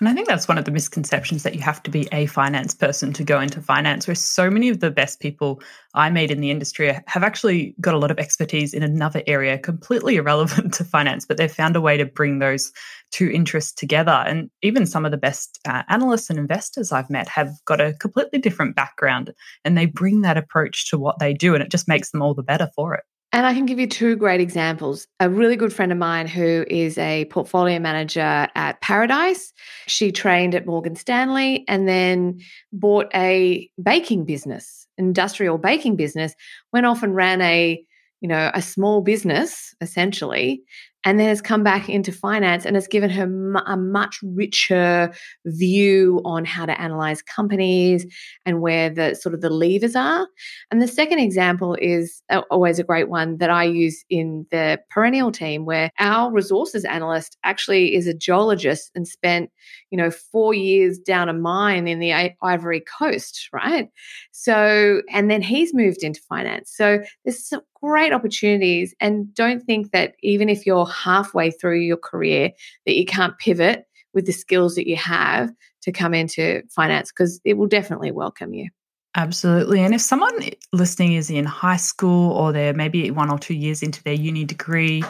And 0.00 0.08
I 0.08 0.14
think 0.14 0.28
that's 0.28 0.48
one 0.48 0.56
of 0.56 0.64
the 0.64 0.70
misconceptions 0.70 1.42
that 1.42 1.54
you 1.54 1.60
have 1.60 1.82
to 1.82 1.90
be 1.90 2.08
a 2.10 2.24
finance 2.24 2.72
person 2.72 3.12
to 3.12 3.22
go 3.22 3.38
into 3.38 3.60
finance, 3.60 4.06
where 4.06 4.14
so 4.14 4.48
many 4.48 4.70
of 4.70 4.80
the 4.80 4.90
best 4.90 5.20
people 5.20 5.60
I 5.92 6.08
meet 6.08 6.30
in 6.30 6.40
the 6.40 6.50
industry 6.50 6.98
have 7.06 7.22
actually 7.22 7.74
got 7.82 7.92
a 7.92 7.98
lot 7.98 8.10
of 8.10 8.18
expertise 8.18 8.72
in 8.72 8.82
another 8.82 9.22
area 9.26 9.58
completely 9.58 10.16
irrelevant 10.20 10.72
to 10.74 10.84
finance, 10.84 11.26
but 11.26 11.36
they've 11.36 11.52
found 11.52 11.76
a 11.76 11.82
way 11.82 11.98
to 11.98 12.06
bring 12.06 12.38
those 12.38 12.72
two 13.10 13.30
interests 13.30 13.72
together. 13.72 14.24
And 14.26 14.50
even 14.62 14.86
some 14.86 15.04
of 15.04 15.10
the 15.10 15.18
best 15.18 15.60
uh, 15.68 15.82
analysts 15.90 16.30
and 16.30 16.38
investors 16.38 16.92
I've 16.92 17.10
met 17.10 17.28
have 17.28 17.50
got 17.66 17.82
a 17.82 17.92
completely 17.92 18.38
different 18.38 18.76
background 18.76 19.34
and 19.66 19.76
they 19.76 19.84
bring 19.84 20.22
that 20.22 20.38
approach 20.38 20.88
to 20.90 20.98
what 20.98 21.18
they 21.18 21.34
do, 21.34 21.52
and 21.52 21.62
it 21.62 21.70
just 21.70 21.88
makes 21.88 22.10
them 22.10 22.22
all 22.22 22.32
the 22.32 22.42
better 22.42 22.70
for 22.74 22.94
it. 22.94 23.04
And 23.32 23.46
I 23.46 23.54
can 23.54 23.64
give 23.64 23.78
you 23.78 23.86
two 23.86 24.16
great 24.16 24.40
examples. 24.40 25.06
A 25.20 25.30
really 25.30 25.54
good 25.54 25.72
friend 25.72 25.92
of 25.92 25.98
mine 25.98 26.26
who 26.26 26.64
is 26.68 26.98
a 26.98 27.26
portfolio 27.26 27.78
manager 27.78 28.48
at 28.54 28.80
Paradice, 28.80 29.52
She 29.86 30.10
trained 30.10 30.54
at 30.54 30.66
Morgan 30.66 30.96
Stanley 30.96 31.64
and 31.68 31.86
then 31.86 32.40
bought 32.72 33.06
a 33.14 33.70
baking 33.80 34.24
business, 34.24 34.86
industrial 34.98 35.58
baking 35.58 35.94
business, 35.94 36.34
went 36.72 36.86
off 36.86 37.04
and 37.04 37.14
ran 37.14 37.40
a, 37.40 37.80
you 38.20 38.28
know, 38.28 38.50
a 38.52 38.60
small 38.60 39.00
business 39.00 39.74
essentially 39.80 40.62
and 41.04 41.18
then 41.18 41.28
has 41.28 41.40
come 41.40 41.62
back 41.62 41.88
into 41.88 42.12
finance 42.12 42.66
and 42.66 42.76
has 42.76 42.86
given 42.86 43.08
her 43.10 43.24
a 43.66 43.76
much 43.76 44.18
richer 44.22 45.12
view 45.46 46.20
on 46.24 46.44
how 46.44 46.66
to 46.66 46.78
analyze 46.80 47.22
companies 47.22 48.06
and 48.44 48.60
where 48.60 48.90
the 48.90 49.14
sort 49.14 49.34
of 49.34 49.40
the 49.40 49.48
levers 49.48 49.96
are. 49.96 50.28
And 50.70 50.82
the 50.82 50.88
second 50.88 51.18
example 51.18 51.76
is 51.80 52.22
always 52.50 52.78
a 52.78 52.84
great 52.84 53.08
one 53.08 53.38
that 53.38 53.50
I 53.50 53.64
use 53.64 54.04
in 54.10 54.46
the 54.50 54.78
perennial 54.90 55.32
team 55.32 55.64
where 55.64 55.90
our 55.98 56.30
resources 56.30 56.84
analyst 56.84 57.38
actually 57.44 57.94
is 57.94 58.06
a 58.06 58.14
geologist 58.14 58.90
and 58.94 59.08
spent, 59.08 59.50
you 59.90 59.96
know, 59.96 60.10
4 60.10 60.52
years 60.54 60.98
down 60.98 61.28
a 61.28 61.32
mine 61.32 61.88
in 61.88 61.98
the 61.98 62.34
Ivory 62.42 62.82
Coast, 62.98 63.48
right? 63.52 63.88
So 64.32 65.02
and 65.10 65.30
then 65.30 65.40
he's 65.40 65.72
moved 65.72 66.02
into 66.02 66.20
finance. 66.28 66.72
So 66.74 67.00
there's 67.24 67.48
some 67.48 67.62
great 67.82 68.12
opportunities 68.12 68.94
and 69.00 69.32
don't 69.34 69.62
think 69.62 69.90
that 69.92 70.14
even 70.22 70.50
if 70.50 70.66
you're 70.66 70.89
halfway 70.90 71.50
through 71.50 71.80
your 71.80 71.96
career 71.96 72.50
that 72.86 72.96
you 72.96 73.04
can't 73.04 73.38
pivot 73.38 73.84
with 74.12 74.26
the 74.26 74.32
skills 74.32 74.74
that 74.74 74.88
you 74.88 74.96
have 74.96 75.50
to 75.82 75.92
come 75.92 76.14
into 76.14 76.62
finance 76.70 77.10
because 77.10 77.40
it 77.44 77.54
will 77.54 77.66
definitely 77.66 78.10
welcome 78.10 78.52
you. 78.52 78.68
Absolutely. 79.16 79.80
And 79.80 79.94
if 79.94 80.00
someone 80.00 80.50
listening 80.72 81.14
is 81.14 81.30
in 81.30 81.44
high 81.44 81.76
school 81.76 82.32
or 82.32 82.52
they're 82.52 82.74
maybe 82.74 83.10
one 83.10 83.30
or 83.30 83.38
two 83.38 83.54
years 83.54 83.82
into 83.82 84.02
their 84.04 84.14
uni 84.14 84.44
degree 84.44 85.02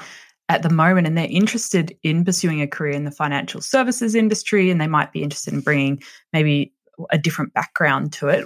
at 0.49 0.63
the 0.63 0.71
moment 0.71 1.07
and 1.07 1.17
they're 1.17 1.27
interested 1.31 1.97
in 2.03 2.25
pursuing 2.25 2.63
a 2.63 2.67
career 2.67 2.93
in 2.93 3.05
the 3.05 3.11
financial 3.11 3.61
services 3.61 4.15
industry 4.15 4.71
and 4.71 4.81
they 4.81 4.87
might 4.87 5.13
be 5.13 5.23
interested 5.23 5.53
in 5.53 5.61
bringing 5.61 6.03
maybe 6.33 6.73
a 7.11 7.19
different 7.19 7.53
background 7.53 8.13
to 8.15 8.29
it, 8.29 8.45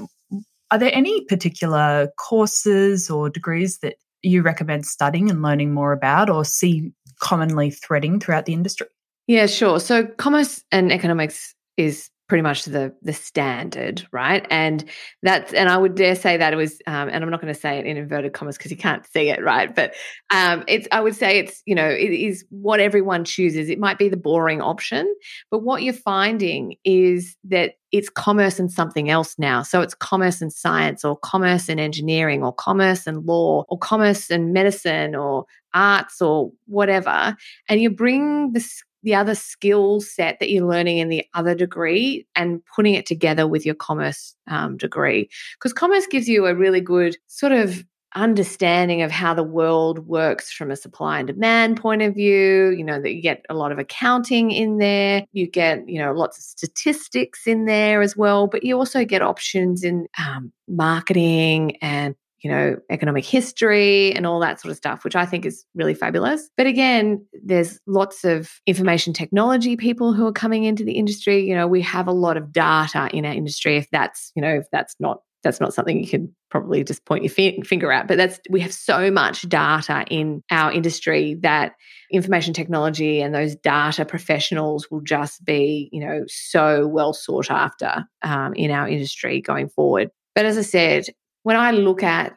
are 0.71 0.79
there 0.79 0.95
any 0.95 1.25
particular 1.27 2.09
courses 2.19 3.09
or 3.09 3.31
degrees 3.31 3.79
that 3.79 3.97
you 4.23 4.43
recommend 4.43 4.87
studying 4.87 5.31
and 5.31 5.43
learning 5.43 5.73
more 5.73 5.93
about 5.93 6.31
or 6.31 6.45
see 6.45 6.91
commonly 7.21 7.71
threading 7.71 8.21
throughout 8.21 8.47
the 8.47 8.53
industry? 8.53 8.87
Yeah, 9.27 9.47
sure. 9.47 9.81
So 9.81 10.05
commerce 10.05 10.63
and 10.71 10.93
economics 10.93 11.55
is 11.77 12.11
pretty 12.29 12.43
much 12.43 12.65
the 12.65 12.95
the 13.03 13.13
standard, 13.13 14.07
right? 14.11 14.47
And 14.51 14.85
that's 15.23 15.53
and 15.53 15.69
I 15.69 15.77
would 15.77 15.95
dare 15.95 16.15
say 16.15 16.37
that 16.37 16.53
it 16.53 16.57
was, 16.57 16.81
um, 16.87 17.09
and 17.11 17.23
I'm 17.23 17.31
not 17.31 17.41
going 17.41 17.53
to 17.53 17.59
say 17.59 17.79
it 17.79 17.87
in 17.87 17.97
inverted 17.97 18.33
commas 18.33 18.57
because 18.57 18.71
you 18.71 18.77
can't 18.77 19.07
see 19.07 19.29
it, 19.29 19.43
right? 19.43 19.75
But 19.75 19.95
um, 20.31 20.65
it's 20.67 20.89
I 20.91 21.01
would 21.01 21.15
say 21.15 21.39
it's 21.39 21.63
you 21.67 21.75
know 21.75 21.89
it 21.89 22.13
is 22.13 22.45
what 22.51 22.81
everyone 22.81 23.25
chooses. 23.25 23.69
It 23.69 23.79
might 23.79 23.99
be 23.99 24.09
the 24.09 24.17
boring 24.17 24.63
option, 24.63 25.13
but 25.51 25.63
what 25.63 25.83
you're 25.83 25.93
finding 25.93 26.77
is 26.85 27.37
that 27.45 27.75
it's 27.93 28.09
commerce 28.09 28.59
and 28.59 28.73
something 28.73 29.09
else 29.09 29.37
now. 29.39 29.63
So 29.63 29.81
it's 29.81 29.95
commerce 29.95 30.41
and 30.41 30.53
science, 30.53 31.05
or 31.05 31.17
commerce 31.17 31.69
and 31.69 31.79
engineering, 31.79 32.43
or 32.43 32.53
commerce 32.53 33.07
and 33.07 33.25
law, 33.25 33.65
or 33.69 33.79
commerce 33.79 34.31
and 34.31 34.53
medicine, 34.53 35.15
or 35.15 35.45
arts, 35.75 36.23
or 36.23 36.51
whatever. 36.67 37.37
And 37.69 37.83
you 37.83 37.91
bring 37.91 38.53
the 38.53 38.67
the 39.05 39.15
other 39.15 39.35
skill 39.35 40.01
set 40.01 40.41
that 40.41 40.51
you're 40.51 40.67
learning 40.67 40.99
in 40.99 41.09
the 41.09 41.25
other 41.35 41.55
degree 41.55 42.27
and 42.35 42.61
putting 42.75 42.95
it 42.95 43.07
together 43.07 43.47
with 43.47 43.65
your 43.65 43.75
commerce 43.75 44.35
um, 44.49 44.77
degree. 44.77 45.29
Because 45.55 45.73
commerce 45.73 46.07
gives 46.07 46.29
you 46.29 46.47
a 46.47 46.55
really 46.55 46.81
good 46.81 47.17
sort 47.29 47.53
of 47.53 47.85
understanding 48.17 49.03
of 49.03 49.11
how 49.11 49.35
the 49.35 49.43
world 49.43 50.07
works 50.07 50.53
from 50.53 50.71
a 50.71 50.77
supply 50.77 51.19
and 51.19 51.27
demand 51.27 51.77
point 51.81 52.01
of 52.01 52.15
view 52.15 52.71
you 52.71 52.85
know 52.85 53.01
that 53.01 53.13
you 53.13 53.21
get 53.21 53.45
a 53.51 53.55
lot 53.55 53.73
of 53.73 53.79
accounting 53.81 54.53
in 54.53 54.79
there 54.79 55.25
you 55.33 55.49
get 55.49 55.87
you 55.89 55.99
know 55.99 56.13
lots 56.13 56.39
of 56.39 56.45
statistics 56.45 57.45
in 57.45 57.65
there 57.65 58.03
as 58.03 58.17
well 58.17 58.47
but 58.47 58.63
you 58.63 58.77
also 58.79 59.05
get 59.05 59.21
options 59.21 59.83
in 59.83 60.07
um, 60.17 60.53
marketing 60.69 61.77
and 61.83 62.15
you 62.45 62.51
know, 62.51 62.77
economic 62.91 63.25
history 63.25 64.13
and 64.15 64.27
all 64.27 64.39
that 64.41 64.61
sort 64.61 64.71
of 64.71 64.77
stuff, 64.77 65.03
which 65.03 65.17
I 65.17 65.25
think 65.25 65.47
is 65.47 65.65
really 65.75 65.95
fabulous. 65.95 66.51
But 66.59 66.67
again, 66.67 67.25
there's 67.43 67.81
lots 67.87 68.23
of 68.23 68.51
information 68.67 69.15
technology 69.15 69.79
people 69.79 70.13
who 70.13 70.27
are 70.27 70.33
coming 70.33 70.65
into 70.65 70.85
the 70.85 70.93
industry. 70.93 71.49
You 71.49 71.55
know, 71.55 71.67
we 71.67 71.81
have 71.81 72.07
a 72.07 72.13
lot 72.13 72.37
of 72.37 72.53
data 72.53 73.09
in 73.15 73.25
our 73.25 73.33
industry. 73.33 73.79
If 73.79 73.89
that's, 73.91 74.31
you 74.37 74.43
know, 74.43 74.57
if 74.57 74.67
that's 74.71 74.95
not 75.01 75.21
that's 75.43 75.61
not 75.61 75.75
something 75.75 76.03
you 76.03 76.09
can 76.09 76.35
probably 76.51 76.83
just 76.83 77.05
point 77.05 77.23
your 77.23 77.65
finger 77.65 77.93
at 77.93 78.09
but 78.09 78.17
that's 78.17 78.41
we 78.49 78.61
have 78.61 78.73
so 78.73 79.11
much 79.11 79.43
data 79.43 80.03
in 80.09 80.43
our 80.51 80.73
industry 80.73 81.37
that 81.43 81.73
information 82.11 82.55
technology 82.55 83.21
and 83.21 83.35
those 83.35 83.55
data 83.57 84.07
professionals 84.07 84.91
will 84.91 85.03
just 85.03 85.45
be 85.45 85.91
you 85.93 86.01
know 86.01 86.23
so 86.29 86.87
well 86.87 87.13
sought 87.13 87.51
after 87.51 88.07
um, 88.23 88.55
in 88.55 88.71
our 88.71 88.89
industry 88.89 89.43
going 89.43 89.69
forward 89.69 90.09
but 90.35 90.47
as 90.47 90.57
i 90.57 90.63
said 90.63 91.05
when 91.45 91.57
I 91.57 91.71
look 91.71 92.03
at 92.03 92.37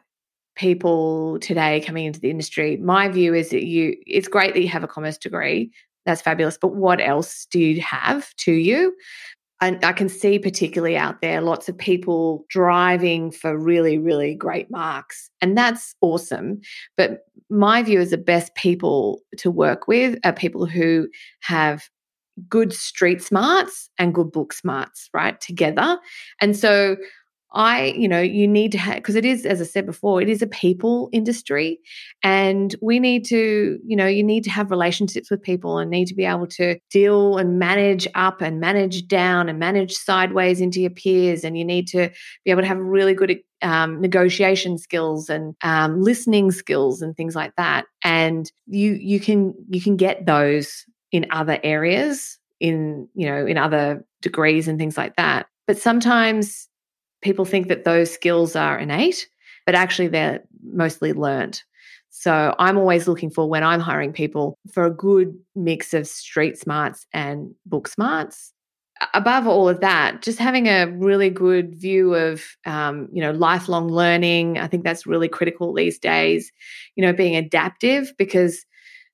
people 0.54 1.38
today 1.40 1.80
coming 1.80 2.06
into 2.06 2.20
the 2.20 2.30
industry, 2.30 2.76
my 2.76 3.08
view 3.08 3.34
is 3.34 3.50
that 3.50 3.64
you 3.64 3.96
it's 4.06 4.28
great 4.28 4.54
that 4.54 4.60
you 4.60 4.68
have 4.68 4.84
a 4.84 4.88
commerce 4.88 5.18
degree. 5.18 5.70
That's 6.06 6.22
fabulous. 6.22 6.56
But 6.56 6.74
what 6.74 7.00
else 7.00 7.46
do 7.50 7.58
you 7.58 7.80
have 7.82 8.32
to 8.36 8.52
you? 8.52 8.94
And 9.60 9.84
I 9.84 9.92
can 9.92 10.08
see 10.08 10.38
particularly 10.38 10.96
out 10.96 11.20
there 11.20 11.40
lots 11.40 11.68
of 11.68 11.76
people 11.76 12.46
driving 12.48 13.32
for 13.32 13.58
really, 13.58 13.98
really 13.98 14.34
great 14.34 14.70
marks. 14.70 15.30
And 15.40 15.58
that's 15.58 15.94
awesome. 16.00 16.60
But 16.96 17.24
my 17.50 17.82
view 17.82 18.00
is 18.00 18.10
the 18.10 18.18
best 18.18 18.54
people 18.54 19.20
to 19.38 19.50
work 19.50 19.88
with 19.88 20.18
are 20.24 20.32
people 20.32 20.64
who 20.64 21.08
have 21.40 21.88
good 22.48 22.72
street 22.72 23.20
smarts 23.20 23.90
and 23.98 24.14
good 24.14 24.30
book 24.30 24.52
smarts, 24.52 25.10
right? 25.12 25.40
Together. 25.40 25.98
And 26.40 26.56
so 26.56 26.96
I, 27.52 27.94
you 27.96 28.08
know, 28.08 28.20
you 28.20 28.46
need 28.46 28.72
to 28.72 28.78
have, 28.78 28.96
because 28.96 29.14
it 29.14 29.24
is, 29.24 29.46
as 29.46 29.60
I 29.60 29.64
said 29.64 29.86
before, 29.86 30.20
it 30.20 30.28
is 30.28 30.42
a 30.42 30.46
people 30.46 31.08
industry. 31.12 31.80
And 32.22 32.74
we 32.82 33.00
need 33.00 33.24
to, 33.26 33.78
you 33.86 33.96
know, 33.96 34.06
you 34.06 34.22
need 34.22 34.44
to 34.44 34.50
have 34.50 34.70
relationships 34.70 35.30
with 35.30 35.42
people 35.42 35.78
and 35.78 35.90
need 35.90 36.06
to 36.08 36.14
be 36.14 36.26
able 36.26 36.46
to 36.48 36.78
deal 36.90 37.38
and 37.38 37.58
manage 37.58 38.06
up 38.14 38.42
and 38.42 38.60
manage 38.60 39.08
down 39.08 39.48
and 39.48 39.58
manage 39.58 39.94
sideways 39.94 40.60
into 40.60 40.80
your 40.80 40.90
peers. 40.90 41.42
And 41.42 41.56
you 41.56 41.64
need 41.64 41.88
to 41.88 42.10
be 42.44 42.50
able 42.50 42.60
to 42.60 42.68
have 42.68 42.78
really 42.78 43.14
good 43.14 43.38
um, 43.62 44.00
negotiation 44.00 44.76
skills 44.76 45.30
and 45.30 45.54
um, 45.62 46.02
listening 46.02 46.52
skills 46.52 47.00
and 47.00 47.16
things 47.16 47.34
like 47.34 47.56
that. 47.56 47.86
And 48.04 48.52
you, 48.66 48.92
you 48.92 49.20
can, 49.20 49.54
you 49.70 49.80
can 49.80 49.96
get 49.96 50.26
those 50.26 50.84
in 51.12 51.26
other 51.30 51.58
areas 51.64 52.38
in, 52.60 53.08
you 53.14 53.26
know, 53.26 53.46
in 53.46 53.56
other 53.56 54.04
degrees 54.20 54.68
and 54.68 54.78
things 54.78 54.98
like 54.98 55.16
that. 55.16 55.46
But 55.66 55.78
sometimes 55.78 56.67
people 57.22 57.44
think 57.44 57.68
that 57.68 57.84
those 57.84 58.12
skills 58.12 58.56
are 58.56 58.78
innate, 58.78 59.28
but 59.66 59.74
actually 59.74 60.08
they're 60.08 60.42
mostly 60.62 61.12
learned. 61.12 61.62
So 62.10 62.54
I'm 62.58 62.78
always 62.78 63.06
looking 63.06 63.30
for 63.30 63.48
when 63.48 63.62
I'm 63.62 63.80
hiring 63.80 64.12
people 64.12 64.58
for 64.72 64.84
a 64.84 64.90
good 64.90 65.38
mix 65.54 65.94
of 65.94 66.06
street 66.06 66.58
smarts 66.58 67.06
and 67.12 67.54
book 67.66 67.86
smarts. 67.86 68.52
Above 69.14 69.46
all 69.46 69.68
of 69.68 69.80
that, 69.80 70.22
just 70.22 70.40
having 70.40 70.66
a 70.66 70.86
really 70.86 71.30
good 71.30 71.76
view 71.76 72.14
of, 72.14 72.44
um, 72.66 73.08
you 73.12 73.20
know, 73.20 73.30
lifelong 73.30 73.88
learning. 73.88 74.58
I 74.58 74.66
think 74.66 74.82
that's 74.82 75.06
really 75.06 75.28
critical 75.28 75.72
these 75.72 76.00
days. 76.00 76.50
You 76.96 77.06
know, 77.06 77.12
being 77.12 77.36
adaptive 77.36 78.12
because 78.18 78.64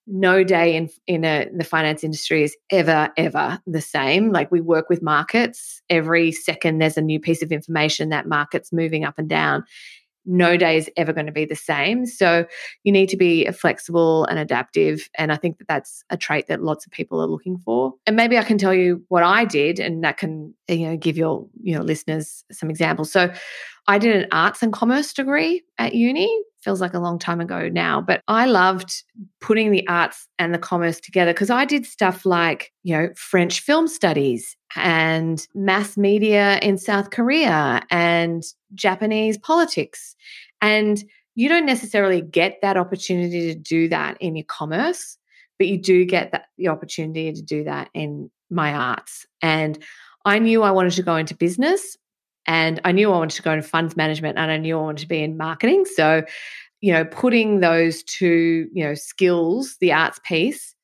no 0.06 0.44
day 0.44 0.76
in 0.76 0.90
in, 1.06 1.24
a, 1.24 1.48
in 1.48 1.58
the 1.58 1.64
finance 1.64 2.04
industry 2.04 2.42
is 2.42 2.56
ever 2.70 3.10
ever 3.16 3.60
the 3.66 3.80
same. 3.80 4.30
Like 4.30 4.50
we 4.50 4.60
work 4.60 4.88
with 4.88 5.02
markets. 5.02 5.82
Every 5.90 6.32
second 6.32 6.78
there's 6.78 6.96
a 6.96 7.02
new 7.02 7.20
piece 7.20 7.42
of 7.42 7.52
information 7.52 8.10
that 8.10 8.28
market's 8.28 8.72
moving 8.72 9.04
up 9.04 9.18
and 9.18 9.28
down 9.28 9.64
no 10.26 10.56
day 10.56 10.76
is 10.76 10.90
ever 10.96 11.12
going 11.12 11.26
to 11.26 11.32
be 11.32 11.44
the 11.44 11.54
same. 11.54 12.06
So 12.06 12.46
you 12.82 12.92
need 12.92 13.08
to 13.10 13.16
be 13.16 13.50
flexible 13.50 14.24
and 14.26 14.38
adaptive 14.38 15.08
and 15.18 15.32
i 15.32 15.36
think 15.36 15.58
that 15.58 15.68
that's 15.68 16.04
a 16.10 16.16
trait 16.16 16.46
that 16.48 16.62
lots 16.62 16.86
of 16.86 16.92
people 16.92 17.20
are 17.20 17.26
looking 17.26 17.58
for. 17.58 17.94
And 18.06 18.16
maybe 18.16 18.38
i 18.38 18.42
can 18.42 18.58
tell 18.58 18.74
you 18.74 19.04
what 19.08 19.22
i 19.22 19.44
did 19.44 19.78
and 19.78 20.02
that 20.04 20.16
can 20.16 20.54
you 20.68 20.88
know 20.88 20.96
give 20.96 21.16
your 21.16 21.46
you 21.62 21.76
know 21.76 21.82
listeners 21.82 22.44
some 22.50 22.70
examples. 22.70 23.12
So 23.12 23.32
I 23.86 23.98
did 23.98 24.16
an 24.16 24.28
arts 24.32 24.62
and 24.62 24.72
commerce 24.72 25.12
degree 25.12 25.62
at 25.78 25.94
uni. 25.94 26.30
Feels 26.64 26.80
like 26.80 26.94
a 26.94 26.98
long 26.98 27.18
time 27.18 27.42
ago 27.42 27.68
now, 27.68 28.00
but 28.00 28.22
I 28.26 28.46
loved 28.46 29.02
putting 29.42 29.70
the 29.70 29.86
arts 29.86 30.26
and 30.38 30.54
the 30.54 30.58
commerce 30.58 30.98
together 30.98 31.34
because 31.34 31.50
I 31.50 31.66
did 31.66 31.84
stuff 31.84 32.24
like, 32.24 32.72
you 32.84 32.96
know, 32.96 33.10
French 33.16 33.60
film 33.60 33.86
studies 33.86 34.56
and 34.74 35.46
mass 35.54 35.98
media 35.98 36.58
in 36.62 36.78
South 36.78 37.10
Korea 37.10 37.82
and 37.90 38.42
Japanese 38.74 39.36
politics. 39.36 40.16
And 40.62 41.04
you 41.34 41.50
don't 41.50 41.66
necessarily 41.66 42.22
get 42.22 42.60
that 42.62 42.78
opportunity 42.78 43.52
to 43.52 43.58
do 43.58 43.88
that 43.88 44.16
in 44.20 44.34
your 44.34 44.46
commerce, 44.46 45.18
but 45.58 45.66
you 45.66 45.76
do 45.76 46.06
get 46.06 46.32
that 46.32 46.46
the 46.56 46.68
opportunity 46.68 47.30
to 47.30 47.42
do 47.42 47.64
that 47.64 47.90
in 47.92 48.30
my 48.50 48.72
arts. 48.72 49.26
And 49.42 49.78
I 50.24 50.38
knew 50.38 50.62
I 50.62 50.70
wanted 50.70 50.94
to 50.94 51.02
go 51.02 51.16
into 51.16 51.36
business 51.36 51.98
and 52.46 52.80
I 52.84 52.92
knew 52.92 53.10
I 53.10 53.16
wanted 53.18 53.36
to 53.36 53.42
go 53.42 53.52
into 53.52 53.66
funds 53.66 53.96
management 53.96 54.38
and 54.38 54.50
I 54.50 54.56
knew 54.56 54.78
I 54.78 54.82
wanted 54.82 55.02
to 55.02 55.08
be 55.08 55.22
in 55.22 55.36
marketing. 55.36 55.84
So, 55.84 56.24
you 56.80 56.92
know, 56.92 57.04
putting 57.04 57.60
those 57.60 58.02
two, 58.02 58.68
you 58.72 58.84
know, 58.84 58.94
skills, 58.94 59.76
the 59.80 59.92
arts 59.92 60.20
piece 60.24 60.74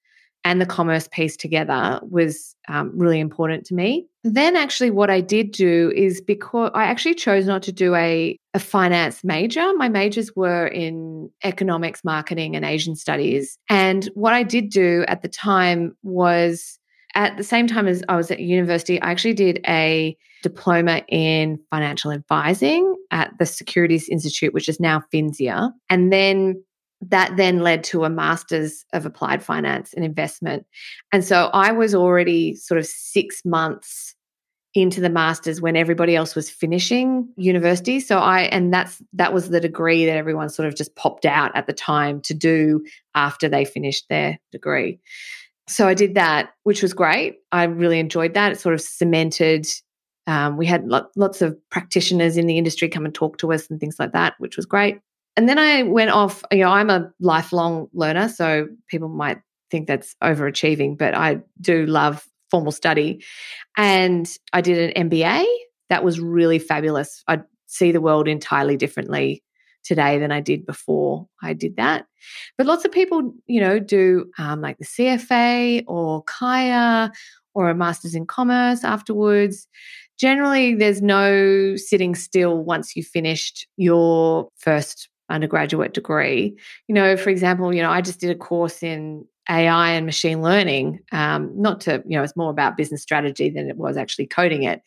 and 0.45 0.61
the 0.61 0.67
commerce 0.67 1.09
piece 1.13 1.37
together 1.37 2.01
was 2.03 2.57
um, 2.69 2.93
really 2.95 3.21
important 3.21 3.67
to 3.67 3.75
me. 3.75 4.07
Then, 4.25 4.57
actually, 4.57 4.91
what 4.91 5.11
I 5.11 5.21
did 5.21 5.51
do 5.51 5.93
is 5.95 6.21
because 6.21 6.71
I 6.75 6.85
actually 6.85 7.15
chose 7.15 7.47
not 7.47 7.63
to 7.65 7.73
do 7.73 7.95
a, 7.95 8.39
a 8.55 8.59
finance 8.59 9.23
major. 9.25 9.73
My 9.75 9.89
majors 9.89 10.35
were 10.35 10.67
in 10.67 11.31
economics, 11.43 12.05
marketing, 12.05 12.57
and 12.57 12.65
Asian 12.65 12.97
studies. 12.97 13.59
And 13.69 14.07
what 14.15 14.33
I 14.33 14.43
did 14.43 14.71
do 14.71 15.05
at 15.09 15.23
the 15.23 15.29
time 15.29 15.97
was 16.03 16.79
at 17.15 17.37
the 17.37 17.45
same 17.45 17.67
time 17.67 17.89
as 17.89 18.03
I 18.09 18.17
was 18.17 18.31
at 18.31 18.41
university, 18.41 19.01
I 19.01 19.11
actually 19.11 19.35
did 19.35 19.61
a 19.67 20.17
diploma 20.43 21.03
in 21.09 21.59
financial 21.71 22.13
advising 22.13 22.97
at 23.11 23.33
the 23.39 23.47
Securities 23.47 24.09
Institute, 24.09 24.55
which 24.55 24.69
is 24.69 24.81
now 24.81 25.03
FINSIA. 25.13 25.71
And 25.89 26.13
then 26.13 26.63
that 27.03 27.37
then 27.37 27.61
led 27.61 27.83
to 27.85 28.05
a 28.05 28.11
master's 28.11 28.85
of 28.93 29.07
applied 29.07 29.43
finance 29.43 29.93
and 29.95 30.05
investment. 30.05 30.67
And 31.13 31.25
so 31.25 31.51
I 31.53 31.73
was 31.73 31.95
already 31.95 32.55
sort 32.55 32.79
of 32.79 32.87
six 32.87 33.43
months 33.45 34.15
into 34.75 35.01
the 35.01 35.11
masters 35.11 35.61
when 35.61 35.77
everybody 35.77 36.15
else 36.15 36.37
was 36.37 36.49
finishing 36.49 37.29
university 37.37 37.99
so 37.99 38.21
i 38.21 38.43
and 38.43 38.73
that's 38.73 39.03
that 39.13 39.33
was 39.33 39.49
the 39.49 39.61
degree 39.61 40.07
that 40.07 40.17
everyone 40.17 40.49
sort 40.49 40.69
of 40.69 40.77
just 40.77 40.95
popped 40.95 41.27
out 41.27 41.51
at 41.57 41.67
the 41.67 41.73
time 41.73 42.21
to 42.21 42.33
do 42.33 42.81
after 43.17 43.49
they 43.49 43.65
finished 43.65 44.09
their 44.09 44.39
degree 44.53 45.01
so 45.71 45.87
I 45.87 45.95
did 45.95 46.15
that, 46.15 46.51
which 46.65 46.83
was 46.83 46.93
great. 46.93 47.39
I 47.53 47.65
really 47.65 48.01
enjoyed 48.01 48.35
that. 48.35 48.53
It 48.53 48.61
sort 48.61 48.75
of 48.75 48.81
cemented. 48.81 49.67
Um, 50.27 50.57
we 50.57 50.67
had 50.67 50.87
lo- 50.87 51.07
lots 51.17 51.43
of 51.43 51.57
practitioners 51.71 52.37
in 52.37 52.47
the 52.47 52.59
industry 52.59 52.89
come 52.89 53.05
and 53.05 53.15
talk 53.15 53.39
to 53.39 53.53
us 53.53 53.71
and 53.71 53.79
things 53.79 53.97
like 53.99 54.13
that, 54.13 54.35
which 54.39 54.57
was 54.57 54.67
great. 54.67 54.99
And 55.37 55.49
then 55.49 55.59
I 55.59 55.85
went 55.85 56.11
off. 56.11 56.43
You 56.51 56.59
know, 56.59 56.71
I'm 56.71 56.91
a 56.91 57.11
lifelong 57.21 57.89
learner, 57.93 58.29
so 58.29 58.67
people 58.89 59.09
might 59.09 59.39
think 59.71 59.87
that's 59.87 60.17
overachieving, 60.23 60.99
but 60.99 61.15
I 61.15 61.41
do 61.61 61.87
love 61.87 62.27
formal 62.51 62.73
study. 62.73 63.25
And 63.77 64.29
I 64.53 64.61
did 64.61 64.97
an 64.97 65.09
MBA. 65.09 65.45
That 65.89 66.03
was 66.03 66.19
really 66.19 66.59
fabulous. 66.59 67.23
I 67.29 67.41
see 67.67 67.93
the 67.93 68.01
world 68.01 68.27
entirely 68.27 68.77
differently 68.77 69.45
today 69.85 70.19
than 70.19 70.33
I 70.33 70.41
did 70.41 70.67
before 70.67 71.27
I 71.43 71.53
did 71.53 71.77
that. 71.77 72.07
But 72.57 72.67
lots 72.67 72.85
of 72.85 72.93
people, 72.93 73.35
you 73.47 73.61
know, 73.61 73.79
do 73.79 74.31
um, 74.39 74.61
like 74.61 74.79
the 74.79 74.85
CFA 74.85 75.85
or 75.87 76.25
CAIA 76.25 77.11
or 77.55 77.71
a 77.71 77.75
master's 77.75 78.15
in 78.15 78.27
commerce 78.27 78.85
afterwards. 78.85 79.67
Generally, 80.19 80.77
there's 80.77 81.03
no 81.03 81.77
sitting 81.77 82.15
still 82.15 82.63
once 82.63 82.95
you've 82.95 83.07
finished 83.07 83.67
your 83.77 84.49
first 84.57 85.09
undergraduate 85.31 85.95
degree. 85.95 86.57
You 86.89 86.95
know, 86.95 87.17
for 87.17 87.31
example, 87.31 87.75
you 87.75 87.83
know, 87.83 87.91
I 87.91 88.01
just 88.01 88.21
did 88.21 88.31
a 88.31 88.35
course 88.35 88.83
in 88.83 89.25
AI 89.49 89.91
and 89.93 90.07
machine 90.07 90.43
learning. 90.43 91.01
Um, 91.13 91.51
not 91.55 91.81
to, 91.83 92.03
you 92.07 92.17
know, 92.17 92.23
it's 92.23 92.37
more 92.37 92.51
about 92.51 92.77
business 92.77 93.03
strategy 93.03 93.51
than 93.51 93.69
it 93.69 93.77
was 93.77 93.97
actually 93.97 94.27
coding 94.27 94.63
it, 94.65 94.83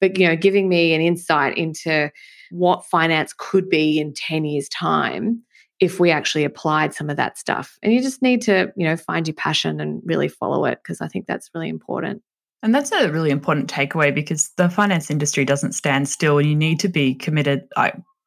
but 0.00 0.18
you 0.18 0.26
know, 0.26 0.36
giving 0.36 0.68
me 0.68 0.94
an 0.94 1.00
insight 1.00 1.56
into 1.56 2.10
what 2.50 2.86
finance 2.86 3.34
could 3.36 3.68
be 3.68 4.00
in 4.00 4.14
10 4.14 4.44
years' 4.44 4.68
time 4.68 5.42
if 5.80 6.00
we 6.00 6.10
actually 6.10 6.44
applied 6.44 6.94
some 6.94 7.08
of 7.08 7.16
that 7.16 7.38
stuff. 7.38 7.78
And 7.82 7.92
you 7.92 8.02
just 8.02 8.22
need 8.22 8.42
to, 8.42 8.72
you 8.76 8.86
know, 8.86 8.96
find 8.96 9.28
your 9.28 9.34
passion 9.34 9.80
and 9.80 10.02
really 10.04 10.28
follow 10.28 10.64
it 10.64 10.80
because 10.82 11.00
I 11.00 11.08
think 11.08 11.26
that's 11.26 11.50
really 11.54 11.68
important. 11.68 12.22
And 12.62 12.74
that's 12.74 12.90
a 12.90 13.12
really 13.12 13.30
important 13.30 13.70
takeaway 13.70 14.12
because 14.12 14.50
the 14.56 14.68
finance 14.68 15.10
industry 15.10 15.44
doesn't 15.44 15.72
stand 15.72 16.08
still 16.08 16.38
and 16.38 16.48
you 16.48 16.56
need 16.56 16.80
to 16.80 16.88
be 16.88 17.14
committed, 17.14 17.68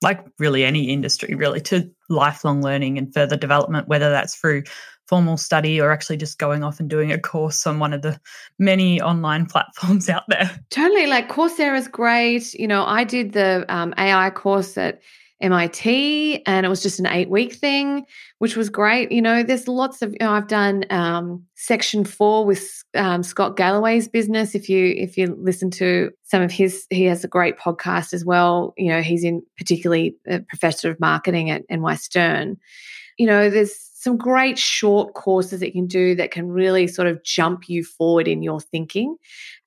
like 0.02 0.26
really 0.40 0.64
any 0.64 0.86
industry, 0.86 1.36
really, 1.36 1.60
to 1.62 1.92
lifelong 2.10 2.62
learning 2.62 2.98
and 2.98 3.14
further 3.14 3.36
development, 3.36 3.90
whether 3.90 4.10
that's 4.10 4.36
through 4.36 4.64
formal 5.12 5.36
study 5.36 5.82
or 5.82 5.92
actually 5.92 6.16
just 6.16 6.40
going 6.40 6.64
off 6.64 6.80
and 6.80 6.90
doing 6.90 7.12
a 7.12 7.20
course 7.20 7.68
on 7.68 7.80
one 7.80 7.92
of 7.92 8.02
the 8.02 8.18
many 8.58 9.02
online 9.02 9.46
platforms 9.54 10.08
out 10.08 10.24
there. 10.30 10.50
Totally. 10.70 11.06
Like 11.06 11.28
Coursera 11.28 11.78
is 11.78 11.90
great. 11.90 12.54
You 12.54 12.66
know, 12.66 12.86
I 12.86 13.04
did 13.04 13.34
the 13.34 13.66
um, 13.68 13.94
AI 13.98 14.30
course 14.30 14.78
at 14.78 15.02
MIT 15.42 16.44
and 16.46 16.66
it 16.66 16.70
was 16.70 16.82
just 16.82 16.98
an 17.00 17.08
eight 17.08 17.30
week 17.30 17.52
thing, 17.52 18.06
which 18.38 18.56
was 18.56 18.70
great. 18.70 19.12
You 19.12 19.22
know, 19.22 19.44
there's 19.44 19.68
lots 19.68 20.02
of, 20.02 20.14
you 20.14 20.20
know, 20.22 20.32
I've 20.32 20.48
done 20.48 20.86
um, 20.90 21.44
Section4 21.58 22.46
with 22.46 22.82
um, 22.96 23.22
Scott 23.22 23.58
Galloway's 23.58 24.08
business. 24.08 24.56
If 24.56 24.70
you, 24.70 24.94
if 24.96 25.18
you 25.18 25.36
listen 25.38 25.72
to 25.72 26.12
some 26.24 26.42
of 26.42 26.54
his, 26.54 26.86
he 26.90 27.04
has 27.06 27.26
a 27.26 27.28
great 27.28 27.58
podcast 27.58 28.14
as 28.14 28.24
well. 28.24 28.74
You 28.78 28.94
know, 28.94 29.02
he's 29.02 29.26
in 29.26 29.44
particularly 29.58 30.16
a 30.26 30.40
professor 30.40 30.90
of 30.90 31.02
marketing 31.02 31.50
at 31.50 31.64
NY 31.70 31.96
Stern. 31.96 32.56
You 33.18 33.28
know, 33.28 33.50
there's 33.50 33.91
some 34.02 34.18
great 34.18 34.58
short 34.58 35.14
courses 35.14 35.60
that 35.60 35.68
you 35.68 35.74
can 35.74 35.86
do 35.86 36.16
that 36.16 36.32
can 36.32 36.50
really 36.50 36.88
sort 36.88 37.08
of 37.08 37.24
jump 37.24 37.70
you 37.70 37.84
forward 37.84 38.28
in 38.28 38.42
your 38.42 38.60
thinking. 38.60 39.16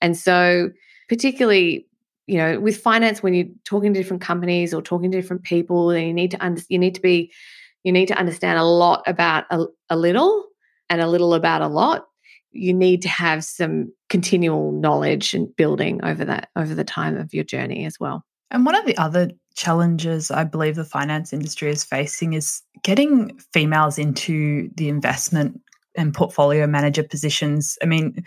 And 0.00 0.16
so, 0.16 0.70
particularly, 1.08 1.86
you 2.26 2.38
know, 2.38 2.58
with 2.58 2.76
finance, 2.76 3.22
when 3.22 3.32
you're 3.32 3.46
talking 3.64 3.94
to 3.94 4.00
different 4.00 4.22
companies 4.22 4.74
or 4.74 4.82
talking 4.82 5.12
to 5.12 5.20
different 5.20 5.44
people, 5.44 5.86
then 5.86 6.08
you 6.08 6.12
need 6.12 6.32
to 6.32 6.44
under, 6.44 6.60
you 6.68 6.80
need 6.80 6.96
to 6.96 7.00
be 7.00 7.32
you 7.84 7.92
need 7.92 8.08
to 8.08 8.18
understand 8.18 8.58
a 8.58 8.64
lot 8.64 9.04
about 9.06 9.44
a, 9.50 9.66
a 9.88 9.96
little 9.96 10.46
and 10.90 11.00
a 11.00 11.06
little 11.06 11.34
about 11.34 11.62
a 11.62 11.68
lot. 11.68 12.06
You 12.50 12.74
need 12.74 13.02
to 13.02 13.08
have 13.08 13.44
some 13.44 13.92
continual 14.08 14.72
knowledge 14.72 15.32
and 15.32 15.54
building 15.54 16.02
over 16.02 16.24
that 16.24 16.48
over 16.56 16.74
the 16.74 16.82
time 16.82 17.16
of 17.16 17.32
your 17.32 17.44
journey 17.44 17.84
as 17.84 18.00
well. 18.00 18.24
And 18.50 18.66
one 18.66 18.74
of 18.74 18.84
the 18.84 18.96
other 18.96 19.30
challenges 19.54 20.30
I 20.30 20.44
believe 20.44 20.74
the 20.74 20.84
finance 20.84 21.32
industry 21.32 21.70
is 21.70 21.84
facing 21.84 22.32
is 22.32 22.62
getting 22.82 23.38
females 23.52 23.98
into 23.98 24.70
the 24.76 24.88
investment 24.88 25.60
and 25.96 26.12
portfolio 26.12 26.66
manager 26.66 27.04
positions. 27.04 27.78
I 27.82 27.86
mean, 27.86 28.24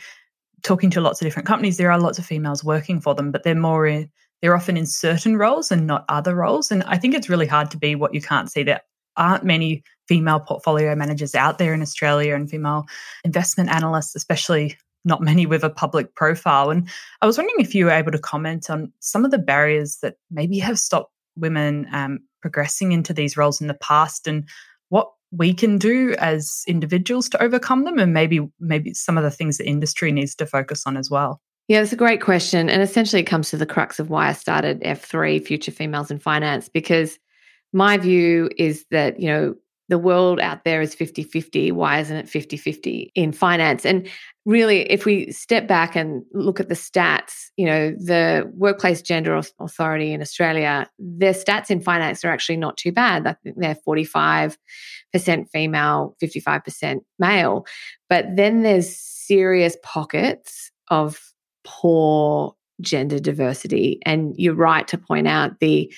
talking 0.64 0.90
to 0.92 1.02
lots 1.02 1.22
of 1.22 1.26
different 1.26 1.48
companies, 1.48 1.78
there 1.78 1.92
are 1.92 2.00
lots 2.00 2.18
of 2.18 2.26
females 2.26 2.64
working 2.64 3.02
for 3.02 3.14
them, 3.14 3.32
but 3.32 3.44
they're 3.44 3.56
more 3.56 3.86
in 3.86 4.10
they're 4.42 4.56
often 4.56 4.78
in 4.78 4.86
certain 4.86 5.38
roles 5.38 5.72
and 5.72 5.88
not 5.88 6.06
other 6.10 6.36
roles. 6.36 6.72
And 6.72 6.84
I 6.84 6.98
think 6.98 7.16
it's 7.16 7.30
really 7.30 7.48
hard 7.48 7.72
to 7.72 7.78
be 7.78 7.96
what 7.96 8.14
you 8.14 8.22
can't 8.22 8.52
see. 8.52 8.64
There 8.64 8.82
aren't 9.16 9.44
many 9.44 9.84
female 10.08 10.40
portfolio 10.40 10.96
managers 10.96 11.34
out 11.34 11.58
there 11.58 11.74
in 11.74 11.82
Australia 11.82 12.36
and 12.36 12.50
female 12.50 12.86
investment 13.24 13.70
analysts, 13.70 14.16
especially 14.16 14.78
not 15.06 15.22
many 15.22 15.46
with 15.46 15.64
a 15.64 15.70
public 15.70 16.14
profile. 16.16 16.70
And 16.70 16.88
I 17.22 17.26
was 17.26 17.38
wondering 17.38 17.60
if 17.60 17.74
you 17.74 17.86
were 17.86 17.92
able 17.92 18.12
to 18.12 18.20
comment 18.20 18.70
on 18.70 18.92
some 19.00 19.26
of 19.26 19.32
the 19.32 19.38
barriers 19.38 19.98
that 20.02 20.18
maybe 20.30 20.60
have 20.60 20.78
stopped 20.78 21.12
women 21.38 21.88
um, 21.92 22.20
progressing 22.42 22.92
into 22.92 23.14
these 23.14 23.38
roles 23.38 23.62
in 23.62 23.68
the 23.68 23.74
past 23.76 24.28
and 24.28 24.48
what 24.90 25.10
we 25.32 25.54
can 25.54 25.78
do 25.78 26.16
as 26.20 26.64
individuals 26.68 27.28
to 27.30 27.42
overcome 27.44 27.84
them 27.84 28.00
and 28.00 28.14
maybe 28.14 28.40
maybe 28.60 28.94
some 28.94 29.18
of 29.18 29.24
the 29.24 29.32
things 29.32 29.58
the 29.58 29.68
industry 29.68 30.12
needs 30.12 30.36
to 30.36 30.46
focus 30.46 30.84
on 30.86 30.98
as 30.98 31.10
well. 31.10 31.42
Yeah, 31.68 31.82
it's 31.82 31.92
a 31.92 31.98
great 31.98 32.22
question. 32.22 32.70
And 32.70 32.82
essentially, 32.82 33.22
it 33.22 33.26
comes 33.26 33.50
to 33.50 33.58
the 33.58 33.66
crux 33.66 34.00
of 34.00 34.10
why 34.10 34.30
I 34.30 34.34
started 34.34 34.82
F3, 34.82 35.46
Future 35.46 35.72
Females 35.72 36.10
in 36.10 36.18
Finance, 36.18 36.70
because 36.70 37.20
my 37.74 37.98
view 37.98 38.50
is 38.58 38.86
that, 38.92 39.20
you 39.20 39.28
know, 39.28 39.56
the 39.90 39.98
world 39.98 40.40
out 40.40 40.64
there 40.64 40.82
is 40.82 40.94
50 40.94 41.24
50. 41.24 41.72
Why 41.72 42.00
isn't 42.00 42.16
it 42.16 42.30
50 42.30 42.58
50 42.58 43.12
in 43.16 43.32
finance? 43.32 43.86
And 43.86 44.08
really, 44.46 44.82
if 44.92 45.06
we 45.06 45.32
step 45.32 45.68
back 45.68 45.96
and 45.96 46.24
look 46.34 46.60
at 46.60 46.70
the 46.70 46.76
stats, 46.76 47.48
you 47.56 47.66
know, 47.66 47.92
the 47.92 48.52
Workplace 48.56 49.02
Gender 49.02 49.40
Authority 49.60 50.14
in 50.14 50.22
Australia, 50.22 50.90
their 51.00 51.34
stats 51.34 51.70
in 51.70 51.82
finance 51.82 52.24
are 52.26 52.32
actually 52.32 52.58
not 52.58 52.78
too 52.78 52.92
bad. 52.92 53.28
I 53.28 53.34
think 53.44 53.58
they're 53.60 53.78
45% 53.88 54.58
female, 55.52 56.16
55% 56.22 57.00
male. 57.20 57.66
But 58.10 58.26
then 58.36 58.64
there's 58.64 58.96
serious 58.96 59.78
pockets 59.84 60.72
of 60.90 61.20
poor 61.64 62.56
gender 62.82 63.20
diversity. 63.20 64.00
And 64.06 64.34
you're 64.38 64.54
right 64.54 64.88
to 64.88 64.98
point 64.98 65.28
out 65.28 65.60
the 65.60 65.92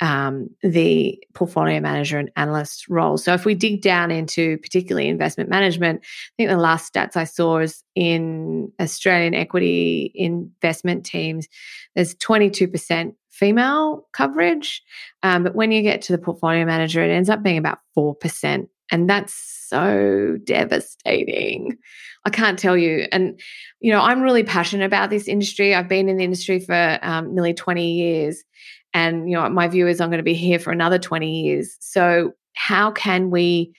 um, 0.00 0.48
the 0.62 1.22
portfolio 1.34 1.80
manager 1.80 2.18
and 2.18 2.30
analyst 2.36 2.88
role. 2.88 3.16
So 3.16 3.32
if 3.32 3.44
we 3.44 3.54
dig 3.54 3.80
down 3.80 4.10
into 4.10 4.58
particularly 4.58 5.08
investment 5.08 5.48
management, 5.50 6.00
I 6.02 6.32
think 6.36 6.50
the 6.50 6.56
last 6.56 6.92
stats 6.92 7.16
I 7.16 7.24
saw 7.24 7.58
is 7.58 7.82
in 7.94 8.72
Australian 8.80 9.34
equity 9.34 10.10
investment 10.14 11.06
teams, 11.06 11.48
there's 11.94 12.14
22% 12.16 13.14
female 13.30 14.06
coverage. 14.12 14.82
Um, 15.22 15.42
but 15.42 15.54
when 15.54 15.72
you 15.72 15.82
get 15.82 16.02
to 16.02 16.12
the 16.12 16.18
portfolio 16.18 16.64
manager, 16.64 17.02
it 17.02 17.10
ends 17.10 17.30
up 17.30 17.42
being 17.42 17.58
about 17.58 17.78
4%. 17.96 18.68
And 18.90 19.10
that's 19.10 19.34
so 19.68 20.38
devastating. 20.44 21.78
I 22.24 22.30
can't 22.30 22.58
tell 22.58 22.76
you. 22.76 23.06
And, 23.10 23.40
you 23.80 23.92
know, 23.92 24.00
I'm 24.00 24.22
really 24.22 24.44
passionate 24.44 24.84
about 24.84 25.10
this 25.10 25.26
industry. 25.26 25.74
I've 25.74 25.88
been 25.88 26.08
in 26.08 26.16
the 26.16 26.24
industry 26.24 26.60
for 26.60 26.98
um, 27.02 27.34
nearly 27.34 27.54
20 27.54 27.92
years. 27.92 28.44
And, 28.94 29.28
you 29.28 29.36
know, 29.36 29.48
my 29.50 29.68
view 29.68 29.86
is 29.86 30.00
I'm 30.00 30.08
going 30.08 30.18
to 30.18 30.24
be 30.24 30.34
here 30.34 30.58
for 30.58 30.70
another 30.70 30.98
20 30.98 31.42
years. 31.42 31.76
So, 31.80 32.32
how 32.54 32.92
can 32.92 33.30
we? 33.30 33.74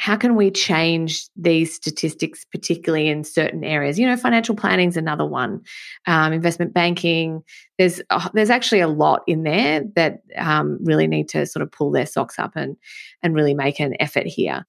How 0.00 0.16
can 0.16 0.36
we 0.36 0.52
change 0.52 1.28
these 1.34 1.74
statistics, 1.74 2.44
particularly 2.44 3.08
in 3.08 3.24
certain 3.24 3.64
areas? 3.64 3.98
You 3.98 4.06
know, 4.06 4.16
financial 4.16 4.54
planning 4.54 4.88
is 4.88 4.96
another 4.96 5.26
one. 5.26 5.60
Um, 6.06 6.32
investment 6.32 6.72
banking. 6.72 7.42
There's 7.78 8.00
uh, 8.08 8.28
there's 8.32 8.48
actually 8.48 8.80
a 8.80 8.88
lot 8.88 9.22
in 9.26 9.42
there 9.42 9.82
that 9.96 10.22
um, 10.36 10.78
really 10.82 11.08
need 11.08 11.28
to 11.30 11.46
sort 11.46 11.64
of 11.64 11.72
pull 11.72 11.90
their 11.90 12.06
socks 12.06 12.38
up 12.38 12.52
and 12.54 12.76
and 13.22 13.34
really 13.34 13.54
make 13.54 13.80
an 13.80 13.94
effort 14.00 14.26
here. 14.26 14.64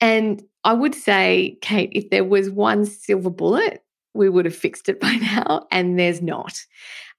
And 0.00 0.42
I 0.64 0.72
would 0.72 0.96
say, 0.96 1.58
Kate, 1.62 1.90
if 1.92 2.10
there 2.10 2.24
was 2.24 2.50
one 2.50 2.84
silver 2.84 3.30
bullet, 3.30 3.84
we 4.14 4.28
would 4.28 4.44
have 4.44 4.56
fixed 4.56 4.88
it 4.88 5.00
by 5.00 5.14
now, 5.14 5.66
and 5.70 5.98
there's 5.98 6.22
not. 6.22 6.64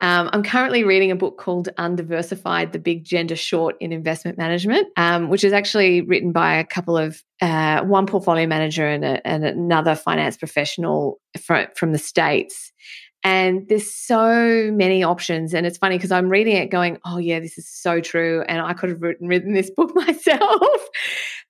Um, 0.01 0.29
I'm 0.33 0.43
currently 0.43 0.83
reading 0.83 1.11
a 1.11 1.15
book 1.15 1.37
called 1.37 1.69
Undiversified 1.77 2.73
The 2.73 2.79
Big 2.79 3.05
Gender 3.05 3.35
Short 3.35 3.75
in 3.79 3.93
Investment 3.93 4.37
Management, 4.37 4.87
um, 4.97 5.29
which 5.29 5.43
is 5.43 5.53
actually 5.53 6.01
written 6.01 6.31
by 6.31 6.55
a 6.55 6.65
couple 6.65 6.97
of 6.97 7.23
uh, 7.41 7.83
one 7.83 8.05
portfolio 8.05 8.45
manager 8.45 8.85
and, 8.85 9.05
a, 9.05 9.25
and 9.25 9.45
another 9.45 9.95
finance 9.95 10.35
professional 10.35 11.21
from, 11.39 11.67
from 11.75 11.93
the 11.93 11.99
States. 11.99 12.73
And 13.23 13.65
there's 13.69 13.89
so 13.89 14.69
many 14.73 15.01
options. 15.01 15.53
And 15.53 15.65
it's 15.65 15.77
funny 15.77 15.97
because 15.97 16.11
I'm 16.11 16.27
reading 16.27 16.57
it 16.57 16.69
going, 16.69 16.97
oh, 17.05 17.17
yeah, 17.17 17.39
this 17.39 17.57
is 17.57 17.69
so 17.69 18.01
true. 18.01 18.43
And 18.49 18.61
I 18.61 18.73
could 18.73 18.89
have 18.89 19.01
written, 19.01 19.27
written 19.27 19.53
this 19.53 19.71
book 19.71 19.91
myself 19.95 20.89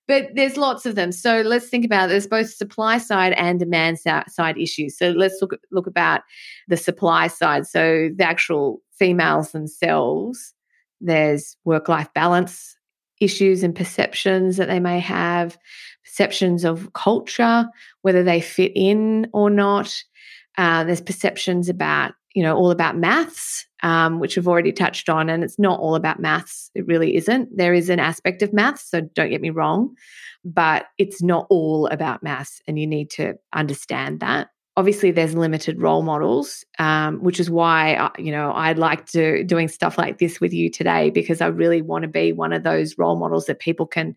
but 0.06 0.28
there's 0.34 0.56
lots 0.56 0.84
of 0.86 0.94
them. 0.94 1.12
So 1.12 1.40
let's 1.42 1.68
think 1.68 1.84
about 1.84 2.06
it. 2.06 2.08
there's 2.08 2.26
both 2.26 2.50
supply 2.50 2.98
side 2.98 3.32
and 3.34 3.58
demand 3.58 3.98
side 3.98 4.58
issues. 4.58 4.98
So 4.98 5.10
let's 5.10 5.38
look 5.40 5.58
look 5.70 5.86
about 5.86 6.22
the 6.68 6.76
supply 6.76 7.28
side. 7.28 7.66
So 7.66 8.10
the 8.14 8.24
actual 8.24 8.80
females 8.98 9.52
themselves. 9.52 10.52
There's 11.00 11.56
work 11.64 11.88
life 11.88 12.08
balance 12.14 12.76
issues 13.20 13.62
and 13.62 13.74
perceptions 13.74 14.56
that 14.56 14.68
they 14.68 14.80
may 14.80 14.98
have, 15.00 15.56
perceptions 16.04 16.64
of 16.64 16.92
culture, 16.92 17.66
whether 18.02 18.22
they 18.22 18.40
fit 18.40 18.72
in 18.74 19.28
or 19.32 19.50
not. 19.50 19.94
Uh, 20.58 20.84
there's 20.84 21.00
perceptions 21.00 21.68
about 21.68 22.12
you 22.34 22.42
know 22.42 22.56
all 22.56 22.70
about 22.70 22.96
maths 22.96 23.66
um, 23.84 24.18
which 24.18 24.34
we've 24.34 24.48
already 24.48 24.72
touched 24.72 25.08
on 25.08 25.28
and 25.28 25.44
it's 25.44 25.58
not 25.58 25.78
all 25.78 25.94
about 25.94 26.18
maths. 26.18 26.70
It 26.74 26.86
really 26.86 27.14
isn't. 27.14 27.56
There 27.56 27.74
is 27.74 27.88
an 27.90 28.00
aspect 28.00 28.42
of 28.42 28.52
maths 28.52 28.90
so 28.90 29.02
don't 29.02 29.30
get 29.30 29.40
me 29.40 29.50
wrong 29.50 29.94
but 30.44 30.86
it's 30.98 31.22
not 31.22 31.46
all 31.48 31.86
about 31.86 32.22
maths 32.22 32.60
and 32.66 32.78
you 32.78 32.86
need 32.86 33.10
to 33.10 33.34
understand 33.52 34.20
that. 34.20 34.48
Obviously 34.76 35.12
there's 35.12 35.34
limited 35.34 35.80
role 35.80 36.02
models 36.02 36.64
um, 36.78 37.22
which 37.22 37.38
is 37.38 37.48
why 37.48 37.94
uh, 37.94 38.10
you 38.18 38.32
know 38.32 38.52
i'd 38.56 38.76
like 38.76 39.06
to 39.06 39.44
doing 39.44 39.68
stuff 39.68 39.96
like 39.96 40.18
this 40.18 40.40
with 40.40 40.52
you 40.52 40.68
today 40.68 41.10
because 41.10 41.40
i 41.40 41.46
really 41.46 41.80
want 41.80 42.02
to 42.02 42.08
be 42.08 42.32
one 42.32 42.52
of 42.52 42.64
those 42.64 42.98
role 42.98 43.14
models 43.14 43.46
that 43.46 43.60
people 43.60 43.86
can 43.86 44.16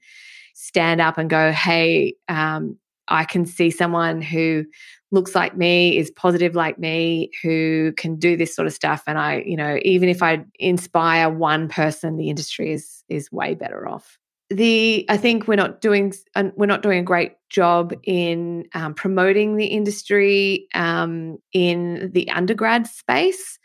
stand 0.55 0.99
up 0.99 1.19
and 1.19 1.29
go 1.29 1.51
hey 1.51 2.15
um, 2.27 2.75
i 3.07 3.23
can 3.23 3.45
see 3.45 3.69
someone 3.69 4.21
who 4.21 4.65
looks 5.11 5.35
like 5.35 5.55
me, 5.55 5.97
is 5.97 6.11
positive 6.11 6.55
like 6.55 6.77
me, 6.77 7.31
who 7.41 7.93
can 7.97 8.17
do 8.17 8.35
this 8.35 8.55
sort 8.55 8.67
of 8.67 8.73
stuff. 8.73 9.03
And 9.07 9.17
I, 9.17 9.43
you 9.45 9.55
know, 9.55 9.79
even 9.83 10.09
if 10.09 10.21
I 10.21 10.43
inspire 10.59 11.29
one 11.29 11.69
person, 11.69 12.17
the 12.17 12.29
industry 12.29 12.73
is 12.73 13.03
is 13.09 13.31
way 13.31 13.55
better 13.55 13.87
off. 13.87 14.17
The 14.49 15.05
I 15.09 15.17
think 15.17 15.47
we're 15.47 15.55
not 15.55 15.81
doing 15.81 16.13
we're 16.55 16.65
not 16.65 16.81
doing 16.81 16.99
a 16.99 17.03
great 17.03 17.33
job 17.49 17.93
in 18.03 18.65
um, 18.73 18.93
promoting 18.93 19.55
the 19.55 19.65
industry 19.65 20.67
um, 20.73 21.37
in 21.53 22.11
the 22.13 22.29
undergrad 22.31 22.87
space. 22.87 23.59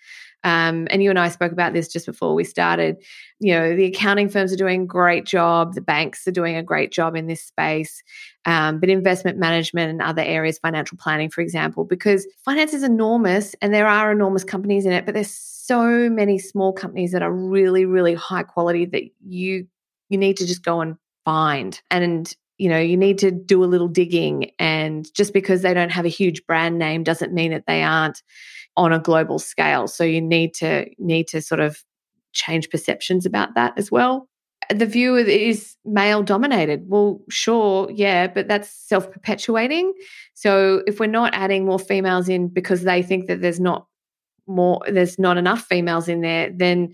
Um, 0.45 0.89
and 0.91 1.03
you 1.03 1.11
and 1.11 1.19
I 1.19 1.29
spoke 1.29 1.53
about 1.53 1.73
this 1.73 1.89
just 1.89 2.07
before 2.07 2.35
we 2.35 2.45
started. 2.45 2.97
You 3.39 3.55
know, 3.55 3.77
the 3.77 3.85
accounting 3.85 4.29
firms 4.29 4.53
are 4.53 4.57
doing 4.57 4.83
a 4.83 4.87
great 4.87 5.25
job, 5.25 5.75
the 5.75 5.81
banks 5.81 6.27
are 6.27 6.33
doing 6.33 6.57
a 6.57 6.63
great 6.63 6.93
job 6.93 7.15
in 7.17 7.27
this 7.27 7.45
space, 7.45 8.03
um, 8.45 8.81
but 8.81 8.89
investment 8.89 9.39
management 9.39 9.91
and 9.91 10.03
other 10.03 10.23
areas, 10.23 10.59
financial 10.59 10.99
planning, 10.99 11.31
for 11.31 11.41
example, 11.41 11.85
because 11.85 12.27
finance 12.45 12.75
is 12.75 12.83
enormous 12.83 13.55
and 13.63 13.73
there 13.73 13.87
are 13.87 14.13
enormous 14.13 14.45
companies 14.45 14.87
in 14.87 14.93
it, 14.93 15.07
but 15.07 15.15
there's 15.15 15.33
so 15.33 16.11
many 16.11 16.39
small 16.39 16.73
companies 16.73 17.13
that 17.13 17.23
are 17.23 17.33
really, 17.33 17.85
really 17.85 18.15
high 18.15 18.43
quality 18.43 18.85
that 18.87 19.05
you 19.25 19.67
you 20.09 20.19
need 20.19 20.37
to 20.37 20.47
just 20.47 20.63
go 20.63 20.81
and 20.83 20.97
find. 21.25 21.81
And 21.91 22.35
you 22.62 22.68
know 22.68 22.79
you 22.79 22.96
need 22.96 23.18
to 23.18 23.33
do 23.33 23.64
a 23.64 23.66
little 23.66 23.88
digging 23.88 24.53
and 24.59 25.12
just 25.14 25.33
because 25.33 25.62
they 25.62 25.75
don't 25.75 25.90
have 25.90 26.05
a 26.05 26.09
huge 26.20 26.46
brand 26.46 26.79
name 26.79 27.03
doesn't 27.03 27.33
mean 27.33 27.51
that 27.51 27.66
they 27.66 27.83
aren't 27.83 28.22
on 28.77 28.92
a 28.92 28.98
global 28.98 29.38
scale. 29.38 29.87
So 29.87 30.05
you 30.05 30.20
need 30.20 30.55
to 30.55 30.87
need 30.98 31.29
to 31.29 31.42
sort 31.42 31.61
of 31.61 31.83
change 32.33 32.70
perceptions 32.70 33.27
about 33.27 33.55
that 33.55 33.75
as 33.77 33.90
well. 33.90 34.29
The 34.70 34.87
view 34.87 35.16
is 35.16 35.77
male 35.85 36.22
dominated. 36.22 36.85
Well, 36.87 37.20
sure, 37.29 37.90
yeah, 37.90 38.29
but 38.29 38.48
that's 38.48 38.70
self 38.70 39.11
perpetuating. 39.11 39.92
So 40.35 40.83
if 40.87 41.01
we're 41.01 41.07
not 41.07 41.35
adding 41.35 41.66
more 41.66 41.81
females 41.81 42.29
in 42.29 42.48
because 42.48 42.83
they 42.83 43.03
think 43.03 43.27
that 43.27 43.40
there's 43.42 43.61
not 43.61 43.87
more, 44.46 44.81
there's 44.88 45.18
not 45.18 45.37
enough 45.37 45.64
females 45.64 46.09
in 46.09 46.20
there, 46.20 46.51
then 46.55 46.92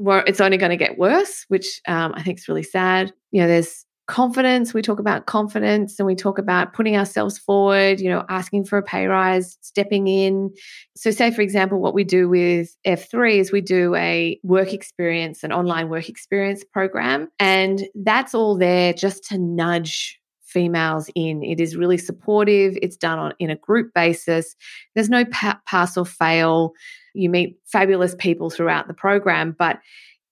it's 0.00 0.40
only 0.40 0.56
going 0.56 0.70
to 0.70 0.76
get 0.76 0.98
worse, 0.98 1.44
which 1.48 1.80
um, 1.86 2.14
I 2.16 2.22
think 2.22 2.38
is 2.38 2.48
really 2.48 2.62
sad. 2.62 3.12
You 3.30 3.42
know, 3.42 3.48
there's 3.48 3.84
confidence. 4.08 4.72
We 4.72 4.80
talk 4.80 4.98
about 4.98 5.26
confidence 5.26 6.00
and 6.00 6.06
we 6.06 6.16
talk 6.16 6.38
about 6.38 6.72
putting 6.72 6.96
ourselves 6.96 7.38
forward 7.38 8.00
you 8.00 8.08
know 8.08 8.24
asking 8.28 8.64
for 8.64 8.78
a 8.78 8.82
pay 8.82 9.06
rise 9.06 9.56
stepping 9.60 10.08
in. 10.08 10.50
So 10.96 11.10
say 11.10 11.30
for 11.30 11.42
example 11.42 11.78
what 11.78 11.94
we 11.94 12.04
do 12.04 12.28
with 12.28 12.74
f3 12.86 13.36
is 13.38 13.52
we 13.52 13.60
do 13.60 13.94
a 13.94 14.40
work 14.42 14.72
experience 14.72 15.44
an 15.44 15.52
online 15.52 15.90
work 15.90 16.08
experience 16.08 16.64
program 16.64 17.28
and 17.38 17.86
that's 17.94 18.34
all 18.34 18.56
there 18.56 18.94
just 18.94 19.24
to 19.24 19.38
nudge 19.38 20.18
females 20.42 21.10
in. 21.14 21.42
It 21.42 21.60
is 21.60 21.76
really 21.76 21.98
supportive. 21.98 22.78
It's 22.80 22.96
done 22.96 23.18
on 23.18 23.34
in 23.38 23.50
a 23.50 23.56
group 23.56 23.92
basis. 23.94 24.56
There's 24.94 25.10
no 25.10 25.26
pa- 25.26 25.60
pass 25.66 25.98
or 25.98 26.06
fail. 26.06 26.72
You 27.12 27.28
meet 27.28 27.58
fabulous 27.66 28.14
people 28.18 28.48
throughout 28.48 28.88
the 28.88 28.94
program 28.94 29.54
but 29.58 29.80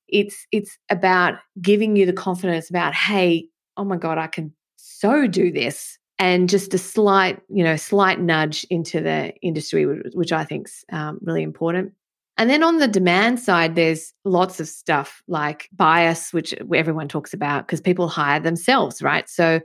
it's 0.09 0.47
it's 0.51 0.79
about 0.89 1.35
giving 1.61 1.97
you 1.97 2.07
the 2.07 2.13
confidence 2.13 2.71
about 2.71 2.95
hey 2.95 3.49
oh 3.77 3.85
my 3.85 3.97
God, 3.97 4.19
I 4.19 4.27
can 4.27 4.53
so 4.77 5.27
do 5.27 5.51
this. 5.51 5.99
And 6.19 6.49
just 6.49 6.73
a 6.73 6.79
slight, 6.79 7.43
you 7.51 7.63
know, 7.63 7.77
slight 7.77 8.21
nudge 8.21 8.65
into 8.71 9.03
the 9.03 9.35
industry, 9.43 9.85
which 10.15 10.33
I 10.33 10.45
think 10.45 10.69
is 10.69 10.85
um, 10.91 11.19
really 11.21 11.43
important. 11.43 11.93
And 12.39 12.49
then 12.51 12.63
on 12.63 12.79
the 12.79 12.89
demand 12.89 13.41
side, 13.41 13.75
there's 13.75 14.13
lots 14.25 14.59
of 14.61 14.69
stuff 14.69 15.23
like 15.29 15.69
bias, 15.73 16.33
which 16.33 16.55
everyone 16.75 17.09
talks 17.09 17.35
about 17.35 17.67
because 17.67 17.81
people 17.81 18.09
hire 18.09 18.41
themselves, 18.41 19.03
right? 19.03 19.29
So 19.29 19.61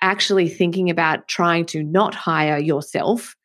actually 0.00 0.48
thinking 0.48 0.90
about 0.90 1.28
trying 1.28 1.64
to 1.66 1.82
not 1.82 2.14
hire 2.14 2.58
yourself 2.58 3.36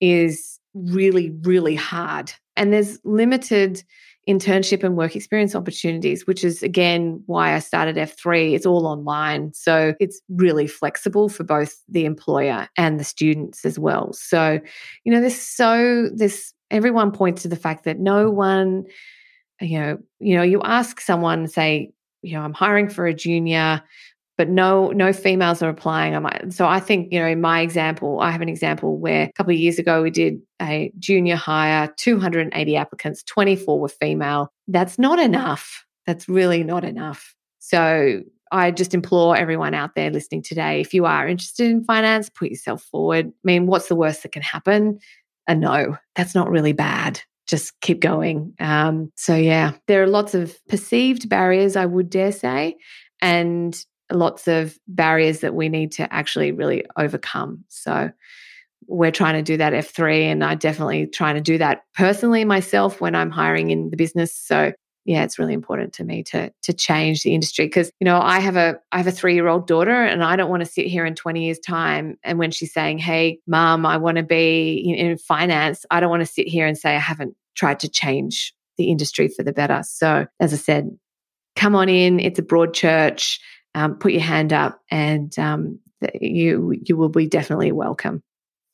is 0.00 0.60
really, 0.74 1.30
really 1.42 1.74
hard. 1.74 2.32
And 2.56 2.72
there's 2.72 2.98
limited 3.04 3.82
internship 4.28 4.82
and 4.82 4.96
work 4.96 5.14
experience 5.14 5.54
opportunities, 5.54 6.26
which 6.26 6.44
is 6.44 6.62
again 6.62 7.22
why 7.26 7.54
I 7.54 7.58
started 7.58 7.96
F3. 7.96 8.54
It's 8.54 8.66
all 8.66 8.86
online. 8.86 9.52
So 9.54 9.94
it's 10.00 10.20
really 10.28 10.66
flexible 10.66 11.28
for 11.28 11.44
both 11.44 11.76
the 11.88 12.04
employer 12.04 12.68
and 12.76 12.98
the 12.98 13.04
students 13.04 13.64
as 13.64 13.78
well. 13.78 14.12
So, 14.12 14.60
you 15.04 15.12
know, 15.12 15.20
there's 15.20 15.40
so 15.40 16.08
this 16.14 16.52
everyone 16.70 17.12
points 17.12 17.42
to 17.42 17.48
the 17.48 17.56
fact 17.56 17.84
that 17.84 17.98
no 17.98 18.30
one, 18.30 18.84
you 19.60 19.78
know, 19.78 19.98
you 20.20 20.36
know, 20.36 20.42
you 20.42 20.60
ask 20.62 21.00
someone, 21.00 21.46
say, 21.46 21.92
you 22.22 22.34
know, 22.34 22.40
I'm 22.40 22.54
hiring 22.54 22.88
for 22.88 23.06
a 23.06 23.14
junior 23.14 23.82
but 24.36 24.48
no 24.48 24.90
no 24.90 25.12
females 25.12 25.62
are 25.62 25.68
applying. 25.68 26.14
I'm, 26.14 26.50
so 26.50 26.66
I 26.66 26.80
think 26.80 27.12
you 27.12 27.20
know 27.20 27.26
in 27.26 27.40
my 27.40 27.60
example, 27.60 28.20
I 28.20 28.30
have 28.30 28.40
an 28.40 28.48
example 28.48 28.98
where 28.98 29.24
a 29.24 29.32
couple 29.32 29.52
of 29.52 29.58
years 29.58 29.78
ago 29.78 30.02
we 30.02 30.10
did 30.10 30.40
a 30.60 30.92
junior 30.98 31.36
hire, 31.36 31.92
280 31.96 32.76
applicants, 32.76 33.22
24 33.24 33.80
were 33.80 33.88
female. 33.88 34.52
That's 34.68 34.98
not 34.98 35.18
enough. 35.18 35.84
That's 36.06 36.28
really 36.28 36.64
not 36.64 36.84
enough. 36.84 37.34
So 37.60 38.22
I 38.52 38.70
just 38.70 38.94
implore 38.94 39.36
everyone 39.36 39.74
out 39.74 39.94
there 39.94 40.10
listening 40.10 40.42
today, 40.42 40.80
if 40.80 40.94
you 40.94 41.06
are 41.06 41.26
interested 41.26 41.70
in 41.70 41.84
finance, 41.84 42.28
put 42.28 42.50
yourself 42.50 42.82
forward. 42.82 43.26
I 43.26 43.32
mean, 43.42 43.66
what's 43.66 43.88
the 43.88 43.96
worst 43.96 44.22
that 44.22 44.32
can 44.32 44.42
happen? 44.42 44.98
A 45.48 45.54
no. 45.54 45.96
That's 46.14 46.34
not 46.34 46.50
really 46.50 46.72
bad 46.72 47.20
just 47.46 47.78
keep 47.80 48.00
going. 48.00 48.54
Um, 48.58 49.12
so, 49.16 49.34
yeah, 49.36 49.72
there 49.86 50.02
are 50.02 50.06
lots 50.06 50.34
of 50.34 50.56
perceived 50.68 51.28
barriers, 51.28 51.76
I 51.76 51.86
would 51.86 52.10
dare 52.10 52.32
say. 52.32 52.76
And 53.20 53.78
lots 54.12 54.48
of 54.48 54.78
barriers 54.86 55.40
that 55.40 55.54
we 55.54 55.68
need 55.68 55.92
to 55.92 56.12
actually 56.12 56.52
really 56.52 56.84
overcome. 56.96 57.64
So 57.68 58.10
we're 58.86 59.10
trying 59.10 59.34
to 59.34 59.42
do 59.42 59.56
that 59.56 59.72
F3 59.72 60.24
and 60.24 60.44
I 60.44 60.54
definitely 60.54 61.06
trying 61.06 61.36
to 61.36 61.40
do 61.40 61.58
that 61.58 61.82
personally 61.94 62.44
myself 62.44 63.00
when 63.00 63.14
I'm 63.14 63.30
hiring 63.30 63.70
in 63.70 63.90
the 63.90 63.96
business. 63.96 64.36
So 64.36 64.72
yeah, 65.06 65.22
it's 65.22 65.38
really 65.38 65.52
important 65.52 65.92
to 65.94 66.04
me 66.04 66.22
to 66.24 66.50
to 66.62 66.72
change 66.72 67.22
the 67.22 67.34
industry 67.34 67.66
because 67.66 67.90
you 68.00 68.06
know 68.06 68.18
I 68.20 68.40
have 68.40 68.56
a 68.56 68.76
I 68.90 68.96
have 68.96 69.06
a 69.06 69.12
three 69.12 69.34
year 69.34 69.48
old 69.48 69.66
daughter 69.66 70.02
and 70.02 70.24
I 70.24 70.34
don't 70.34 70.48
want 70.48 70.64
to 70.64 70.70
sit 70.70 70.86
here 70.86 71.04
in 71.04 71.14
twenty 71.14 71.44
years 71.44 71.58
time 71.58 72.16
and 72.24 72.38
when 72.38 72.50
she's 72.50 72.72
saying, 72.72 72.98
"Hey, 72.98 73.38
mom, 73.46 73.84
I 73.84 73.98
want 73.98 74.16
to 74.16 74.22
be 74.22 74.94
in 74.96 75.18
finance," 75.18 75.84
I 75.90 76.00
don't 76.00 76.10
want 76.10 76.22
to 76.22 76.32
sit 76.32 76.48
here 76.48 76.66
and 76.66 76.76
say 76.76 76.94
I 76.94 77.00
haven't 77.00 77.34
tried 77.54 77.80
to 77.80 77.88
change 77.88 78.54
the 78.78 78.90
industry 78.90 79.28
for 79.28 79.42
the 79.42 79.52
better. 79.52 79.82
So 79.84 80.26
as 80.40 80.54
I 80.54 80.56
said, 80.56 80.88
come 81.54 81.74
on 81.74 81.88
in. 81.90 82.18
It's 82.18 82.38
a 82.38 82.42
broad 82.42 82.72
church 82.72 83.40
um, 83.74 83.96
put 83.96 84.12
your 84.12 84.22
hand 84.22 84.52
up 84.52 84.80
and 84.90 85.36
um, 85.38 85.78
you 86.20 86.74
you 86.82 86.96
will 86.96 87.08
be 87.08 87.26
definitely 87.26 87.72
welcome. 87.72 88.22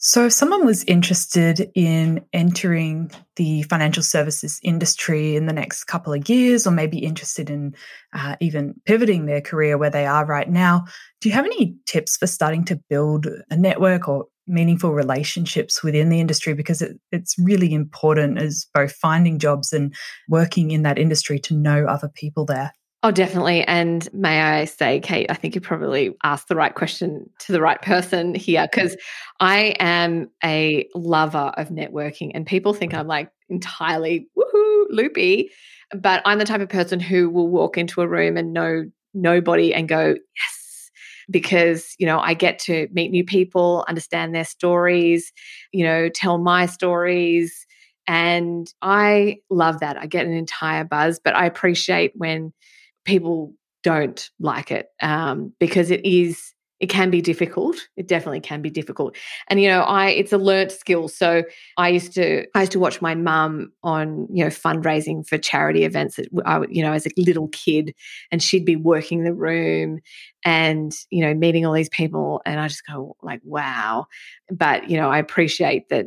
So, 0.03 0.25
if 0.25 0.33
someone 0.33 0.65
was 0.65 0.83
interested 0.85 1.71
in 1.75 2.25
entering 2.33 3.11
the 3.37 3.65
financial 3.65 4.03
services 4.03 4.59
industry 4.63 5.37
in 5.37 5.45
the 5.45 5.53
next 5.53 5.85
couple 5.85 6.15
of 6.15 6.27
years, 6.27 6.67
or 6.67 6.71
maybe 6.71 6.99
interested 6.99 7.51
in 7.51 7.75
uh, 8.15 8.35
even 8.41 8.81
pivoting 8.87 9.27
their 9.27 9.43
career 9.43 9.77
where 9.77 9.91
they 9.91 10.07
are 10.07 10.25
right 10.25 10.49
now, 10.49 10.87
do 11.21 11.29
you 11.29 11.35
have 11.35 11.45
any 11.45 11.77
tips 11.85 12.17
for 12.17 12.27
starting 12.27 12.65
to 12.65 12.81
build 12.89 13.27
a 13.51 13.57
network 13.57 14.09
or 14.09 14.25
meaningful 14.47 14.95
relationships 14.95 15.83
within 15.83 16.09
the 16.09 16.19
industry? 16.19 16.55
Because 16.55 16.81
it, 16.81 16.99
it's 17.13 17.39
really 17.39 17.75
important 17.75 18.39
as 18.39 18.67
both 18.73 18.93
finding 18.93 19.39
jobs 19.39 19.71
and 19.71 19.95
working 20.31 20.71
in 20.71 20.81
that 20.85 20.99
industry 20.99 21.39
to 21.41 21.55
know 21.55 21.85
other 21.85 22.09
people 22.09 22.47
there. 22.47 22.73
Oh, 23.03 23.11
definitely. 23.11 23.65
And 23.65 24.07
may 24.13 24.43
I 24.43 24.67
say, 24.67 25.01
Kate, 25.01 25.27
I 25.31 25.35
think 25.35 25.55
you 25.55 25.61
probably 25.63 26.15
asked 26.23 26.49
the 26.49 26.55
right 26.55 26.75
question 26.75 27.31
to 27.41 27.53
the 27.53 27.61
right 27.61 27.81
person 27.81 28.35
here 28.35 28.69
because 28.71 28.95
I 29.41 29.75
am 29.79 30.29
a 30.45 30.87
lover 30.95 31.53
of 31.57 31.71
networking 31.71 32.31
and 32.35 32.45
people 32.45 32.75
think 32.75 32.93
I'm 32.93 33.07
like 33.07 33.31
entirely 33.49 34.29
woohoo 34.39 34.85
loopy. 34.91 35.51
But 35.99 36.21
I'm 36.27 36.39
the 36.39 36.45
type 36.45 36.61
of 36.61 36.69
person 36.69 37.01
who 37.01 37.31
will 37.31 37.49
walk 37.49 37.79
into 37.79 38.03
a 38.03 38.07
room 38.09 38.37
and 38.37 38.53
know 38.53 38.85
nobody 39.15 39.73
and 39.73 39.89
go, 39.89 40.09
yes, 40.37 40.91
because, 41.31 41.95
you 41.99 42.05
know, 42.07 42.21
I 42.21 42.35
get 42.35 42.59
to 42.61 42.87
meet 42.93 43.11
new 43.11 43.25
people, 43.25 43.83
understand 43.89 44.35
their 44.35 44.45
stories, 44.45 45.33
you 45.73 45.85
know, 45.85 46.11
tell 46.11 46.37
my 46.37 46.67
stories. 46.67 47.67
And 48.07 48.71
I 48.83 49.39
love 49.49 49.81
that. 49.81 49.97
I 49.97 50.05
get 50.07 50.27
an 50.27 50.33
entire 50.35 50.85
buzz, 50.85 51.19
but 51.19 51.35
I 51.35 51.47
appreciate 51.47 52.13
when 52.15 52.53
people 53.05 53.55
don't 53.83 54.29
like 54.39 54.71
it 54.71 54.89
um, 55.01 55.53
because 55.59 55.91
it 55.91 56.05
is 56.05 56.53
it 56.81 56.89
can 56.89 57.11
be 57.11 57.21
difficult. 57.21 57.77
It 57.99 58.09
definitely 58.09 58.41
can 58.41 58.63
be 58.63 58.71
difficult. 58.71 59.15
And 59.49 59.61
you 59.61 59.69
know 59.69 59.83
i 59.83 60.09
it's 60.09 60.33
a 60.33 60.39
learnt 60.39 60.73
skill. 60.73 61.09
So 61.09 61.45
i 61.77 61.89
used 61.89 62.15
to 62.15 62.47
i 62.55 62.61
used 62.61 62.73
to 62.73 62.81
watch 62.81 63.03
my 63.03 63.15
mum 63.15 63.73
on 63.83 64.27
you 64.33 64.43
know 64.43 64.51
fundraising 64.51 65.27
for 65.27 65.39
charity 65.39 65.85
events 65.85 66.17
that 66.17 66.29
i 66.47 66.63
you 66.71 66.83
know 66.83 66.93
as 66.93 67.07
a 67.07 67.11
little 67.19 67.49
kid 67.49 67.95
and 68.33 68.43
she'd 68.43 68.65
be 68.65 68.77
working 68.77 69.25
the 69.25 69.35
room 69.35 70.01
and 70.45 70.93
you 71.11 71.23
know 71.23 71.35
meeting 71.35 71.67
all 71.67 71.75
these 71.75 71.91
people 71.91 72.41
and 72.47 72.59
i 72.59 72.67
just 72.67 72.87
go 72.87 73.15
like 73.23 73.41
wow. 73.45 74.07
But 74.51 74.91
you 74.91 74.97
know 74.97 75.11
i 75.11 75.19
appreciate 75.19 75.91
that 75.91 76.07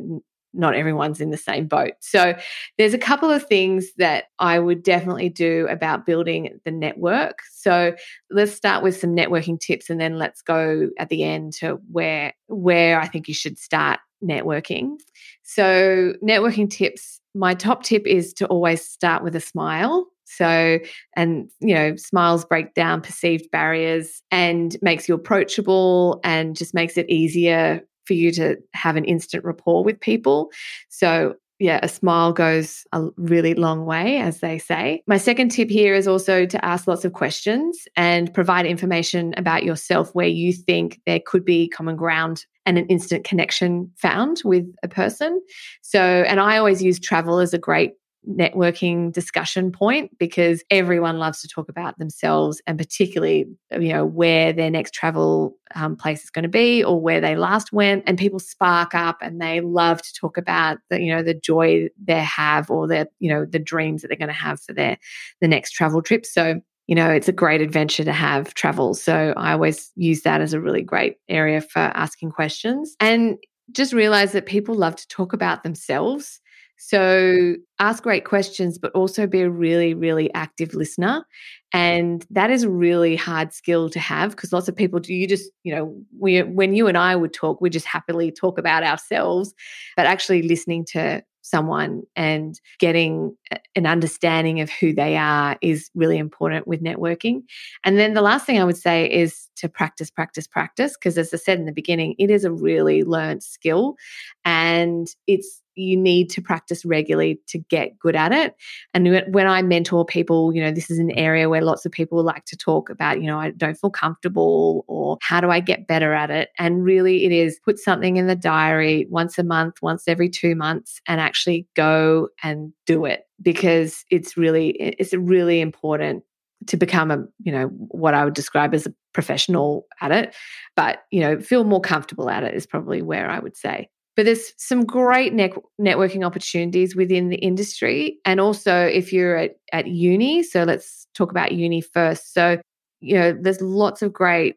not 0.54 0.74
everyone's 0.74 1.20
in 1.20 1.30
the 1.30 1.36
same 1.36 1.66
boat. 1.66 1.92
So 2.00 2.34
there's 2.78 2.94
a 2.94 2.98
couple 2.98 3.30
of 3.30 3.46
things 3.46 3.92
that 3.98 4.24
I 4.38 4.58
would 4.58 4.82
definitely 4.82 5.28
do 5.28 5.66
about 5.68 6.06
building 6.06 6.60
the 6.64 6.70
network. 6.70 7.40
So 7.52 7.94
let's 8.30 8.52
start 8.52 8.82
with 8.82 8.96
some 8.96 9.14
networking 9.14 9.60
tips 9.60 9.90
and 9.90 10.00
then 10.00 10.18
let's 10.18 10.42
go 10.42 10.90
at 10.98 11.08
the 11.08 11.24
end 11.24 11.52
to 11.54 11.78
where 11.90 12.32
where 12.46 13.00
I 13.00 13.06
think 13.06 13.28
you 13.28 13.34
should 13.34 13.58
start 13.58 14.00
networking. 14.22 14.96
So 15.42 16.14
networking 16.22 16.70
tips, 16.70 17.20
my 17.34 17.54
top 17.54 17.82
tip 17.82 18.06
is 18.06 18.32
to 18.34 18.46
always 18.46 18.84
start 18.84 19.22
with 19.22 19.36
a 19.36 19.40
smile. 19.40 20.06
So, 20.24 20.78
and 21.16 21.50
you 21.60 21.74
know, 21.74 21.96
smiles 21.96 22.44
break 22.44 22.74
down 22.74 23.02
perceived 23.02 23.50
barriers 23.50 24.22
and 24.30 24.76
makes 24.80 25.08
you 25.08 25.14
approachable 25.14 26.20
and 26.24 26.56
just 26.56 26.74
makes 26.74 26.96
it 26.96 27.08
easier 27.10 27.82
for 28.06 28.14
you 28.14 28.30
to 28.32 28.56
have 28.72 28.96
an 28.96 29.04
instant 29.04 29.44
rapport 29.44 29.84
with 29.84 30.00
people. 30.00 30.50
So 30.88 31.34
yeah, 31.60 31.78
a 31.82 31.88
smile 31.88 32.32
goes 32.32 32.84
a 32.92 33.06
really 33.16 33.54
long 33.54 33.86
way, 33.86 34.18
as 34.18 34.40
they 34.40 34.58
say. 34.58 35.02
My 35.06 35.18
second 35.18 35.50
tip 35.50 35.70
here 35.70 35.94
is 35.94 36.08
also 36.08 36.46
to 36.46 36.64
ask 36.64 36.88
lots 36.88 37.04
of 37.04 37.12
questions 37.12 37.86
and 37.96 38.32
provide 38.34 38.66
information 38.66 39.34
about 39.36 39.62
yourself 39.62 40.10
where 40.14 40.26
you 40.26 40.52
think 40.52 41.00
there 41.06 41.20
could 41.24 41.44
be 41.44 41.68
common 41.68 41.96
ground 41.96 42.44
and 42.66 42.76
an 42.76 42.86
instant 42.86 43.24
connection 43.24 43.90
found 43.96 44.42
with 44.44 44.66
a 44.82 44.88
person. 44.88 45.40
So, 45.82 46.00
and 46.00 46.40
I 46.40 46.56
always 46.56 46.82
use 46.82 46.98
travel 46.98 47.38
as 47.38 47.54
a 47.54 47.58
great 47.58 47.92
networking 48.28 49.12
discussion 49.12 49.70
point 49.70 50.16
because 50.18 50.62
everyone 50.70 51.18
loves 51.18 51.42
to 51.42 51.48
talk 51.48 51.68
about 51.68 51.98
themselves 51.98 52.62
and 52.66 52.78
particularly 52.78 53.46
you 53.72 53.92
know 53.92 54.04
where 54.04 54.52
their 54.52 54.70
next 54.70 54.94
travel 54.94 55.56
um, 55.74 55.94
place 55.94 56.24
is 56.24 56.30
going 56.30 56.42
to 56.42 56.48
be 56.48 56.82
or 56.82 57.00
where 57.00 57.20
they 57.20 57.36
last 57.36 57.72
went 57.72 58.02
and 58.06 58.18
people 58.18 58.38
spark 58.38 58.94
up 58.94 59.18
and 59.20 59.40
they 59.40 59.60
love 59.60 60.00
to 60.00 60.12
talk 60.14 60.36
about 60.36 60.78
the 60.88 61.00
you 61.00 61.14
know 61.14 61.22
the 61.22 61.34
joy 61.34 61.88
they 62.02 62.20
have 62.20 62.70
or 62.70 62.86
the 62.86 63.08
you 63.18 63.28
know 63.28 63.44
the 63.44 63.58
dreams 63.58 64.02
that 64.02 64.08
they're 64.08 64.16
going 64.16 64.28
to 64.28 64.34
have 64.34 64.60
for 64.60 64.72
their 64.72 64.96
the 65.40 65.48
next 65.48 65.72
travel 65.72 66.00
trip. 66.00 66.24
So 66.24 66.60
you 66.86 66.94
know 66.94 67.10
it's 67.10 67.28
a 67.28 67.32
great 67.32 67.60
adventure 67.60 68.04
to 68.04 68.12
have 68.12 68.54
travel. 68.54 68.94
So 68.94 69.34
i 69.36 69.52
always 69.52 69.90
use 69.96 70.22
that 70.22 70.40
as 70.40 70.52
a 70.52 70.60
really 70.60 70.82
great 70.82 71.16
area 71.28 71.60
for 71.60 71.80
asking 71.80 72.30
questions 72.30 72.96
and 73.00 73.38
just 73.72 73.92
realize 73.92 74.32
that 74.32 74.46
people 74.46 74.74
love 74.74 74.96
to 74.96 75.08
talk 75.08 75.32
about 75.32 75.62
themselves 75.62 76.40
so 76.76 77.54
ask 77.78 78.02
great 78.02 78.24
questions, 78.24 78.78
but 78.78 78.92
also 78.92 79.26
be 79.26 79.40
a 79.40 79.50
really, 79.50 79.94
really 79.94 80.32
active 80.34 80.74
listener. 80.74 81.24
And 81.72 82.24
that 82.30 82.50
is 82.50 82.62
a 82.62 82.70
really 82.70 83.16
hard 83.16 83.52
skill 83.52 83.88
to 83.90 83.98
have 83.98 84.30
because 84.30 84.52
lots 84.52 84.68
of 84.68 84.76
people 84.76 85.00
do 85.00 85.14
you 85.14 85.26
just, 85.26 85.50
you 85.62 85.74
know, 85.74 85.94
we, 86.18 86.42
when 86.42 86.74
you 86.74 86.86
and 86.86 86.98
I 86.98 87.16
would 87.16 87.32
talk, 87.32 87.60
we 87.60 87.70
just 87.70 87.86
happily 87.86 88.30
talk 88.30 88.58
about 88.58 88.84
ourselves, 88.84 89.54
but 89.96 90.06
actually 90.06 90.42
listening 90.42 90.84
to 90.92 91.22
someone 91.44 92.02
and 92.16 92.58
getting 92.78 93.36
an 93.76 93.86
understanding 93.86 94.60
of 94.60 94.70
who 94.70 94.94
they 94.94 95.16
are 95.16 95.58
is 95.60 95.90
really 95.94 96.16
important 96.16 96.66
with 96.66 96.82
networking. 96.82 97.42
And 97.84 97.98
then 97.98 98.14
the 98.14 98.22
last 98.22 98.46
thing 98.46 98.58
I 98.58 98.64
would 98.64 98.78
say 98.78 99.10
is 99.10 99.48
to 99.56 99.68
practice, 99.68 100.10
practice, 100.10 100.46
practice. 100.46 100.94
Because 100.96 101.18
as 101.18 101.34
I 101.34 101.36
said 101.36 101.58
in 101.58 101.66
the 101.66 101.72
beginning, 101.72 102.14
it 102.18 102.30
is 102.30 102.44
a 102.44 102.52
really 102.52 103.04
learned 103.04 103.42
skill 103.42 103.96
and 104.44 105.06
it's 105.26 105.60
you 105.74 105.96
need 105.96 106.30
to 106.30 106.42
practice 106.42 106.84
regularly 106.84 107.40
to 107.48 107.58
get 107.58 107.98
good 107.98 108.16
at 108.16 108.32
it. 108.32 108.54
And 108.92 109.24
when 109.32 109.46
I 109.46 109.62
mentor 109.62 110.04
people, 110.04 110.54
you 110.54 110.62
know, 110.62 110.70
this 110.70 110.90
is 110.90 110.98
an 110.98 111.10
area 111.12 111.48
where 111.48 111.62
lots 111.62 111.84
of 111.84 111.92
people 111.92 112.22
like 112.22 112.44
to 112.46 112.56
talk 112.56 112.90
about, 112.90 113.20
you 113.20 113.26
know, 113.26 113.38
I 113.38 113.50
don't 113.50 113.74
feel 113.74 113.90
comfortable 113.90 114.84
or 114.86 115.18
how 115.22 115.40
do 115.40 115.50
I 115.50 115.60
get 115.60 115.86
better 115.86 116.12
at 116.12 116.30
it? 116.30 116.50
And 116.58 116.84
really, 116.84 117.24
it 117.24 117.32
is 117.32 117.58
put 117.64 117.78
something 117.78 118.16
in 118.16 118.26
the 118.26 118.36
diary 118.36 119.06
once 119.10 119.38
a 119.38 119.44
month, 119.44 119.82
once 119.82 120.04
every 120.06 120.28
two 120.28 120.54
months, 120.54 121.00
and 121.06 121.20
actually 121.20 121.66
go 121.74 122.28
and 122.42 122.72
do 122.86 123.04
it 123.04 123.26
because 123.42 124.04
it's 124.10 124.36
really, 124.36 124.70
it's 124.70 125.12
really 125.12 125.60
important 125.60 126.24
to 126.66 126.76
become 126.76 127.10
a 127.10 127.24
you 127.42 127.52
know 127.52 127.66
what 127.66 128.14
i 128.14 128.24
would 128.24 128.34
describe 128.34 128.74
as 128.74 128.86
a 128.86 128.94
professional 129.12 129.86
at 130.00 130.10
it 130.10 130.34
but 130.76 131.04
you 131.10 131.20
know 131.20 131.38
feel 131.38 131.64
more 131.64 131.80
comfortable 131.80 132.30
at 132.30 132.42
it 132.42 132.54
is 132.54 132.66
probably 132.66 133.02
where 133.02 133.30
i 133.30 133.38
would 133.38 133.56
say 133.56 133.88
but 134.16 134.24
there's 134.24 134.52
some 134.56 134.84
great 134.84 135.32
net- 135.32 135.54
networking 135.80 136.24
opportunities 136.24 136.94
within 136.94 137.28
the 137.28 137.36
industry. 137.36 138.18
And 138.24 138.40
also, 138.40 138.84
if 138.86 139.12
you're 139.12 139.36
at, 139.36 139.56
at 139.72 139.86
uni, 139.86 140.42
so 140.42 140.64
let's 140.64 141.06
talk 141.14 141.30
about 141.30 141.52
uni 141.52 141.80
first. 141.80 142.32
So, 142.32 142.60
you 143.00 143.14
know, 143.14 143.32
there's 143.32 143.60
lots 143.60 144.02
of 144.02 144.12
great 144.12 144.56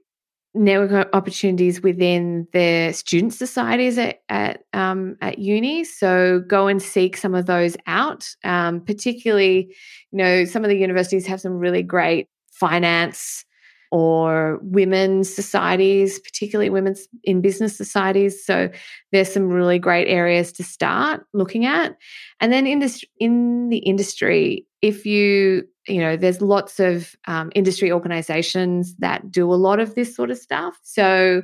network 0.54 1.10
opportunities 1.14 1.82
within 1.82 2.48
the 2.52 2.92
student 2.92 3.34
societies 3.34 3.98
at 3.98 4.20
at, 4.30 4.64
um, 4.74 5.16
at 5.22 5.40
uni. 5.40 5.84
So 5.84 6.40
go 6.48 6.68
and 6.68 6.82
seek 6.82 7.18
some 7.18 7.36
of 7.36 7.46
those 7.46 7.78
out. 7.86 8.28
Um, 8.44 8.82
particularly, 8.82 9.76
you 10.12 10.18
know, 10.18 10.46
some 10.46 10.64
of 10.64 10.70
the 10.70 10.78
universities 10.78 11.28
have 11.28 11.42
some 11.42 11.54
really 11.54 11.84
great 11.84 12.28
finance 12.52 13.46
or 13.92 14.60
women's 14.62 15.34
societies, 15.34 16.20
particularly 16.20 16.70
women's 16.70 17.08
in 17.24 17.42
business 17.42 17.76
societies. 17.78 18.46
So 18.46 18.70
there's 19.12 19.32
some 19.32 19.50
really 19.50 19.80
great 19.80 20.08
areas 20.08 20.52
to 20.54 20.64
start 20.64 21.26
looking 21.34 21.66
at. 21.66 21.98
And 22.40 22.52
then 22.52 22.68
in, 22.68 22.80
this, 22.80 23.04
in 23.20 23.70
the 23.70 23.80
industry, 23.80 24.66
if 24.82 25.06
you, 25.06 25.64
you 25.88 26.00
know, 26.00 26.18
there's 26.18 26.42
lots 26.42 26.80
of 26.80 27.16
um, 27.26 27.52
industry 27.56 27.92
organizations 27.92 28.96
that 28.98 29.32
do 29.32 29.52
a 29.52 29.56
lot 29.56 29.80
of 29.80 29.96
this 29.96 30.16
sort 30.16 30.32
of 30.32 30.38
stuff. 30.38 30.78
So 30.84 31.44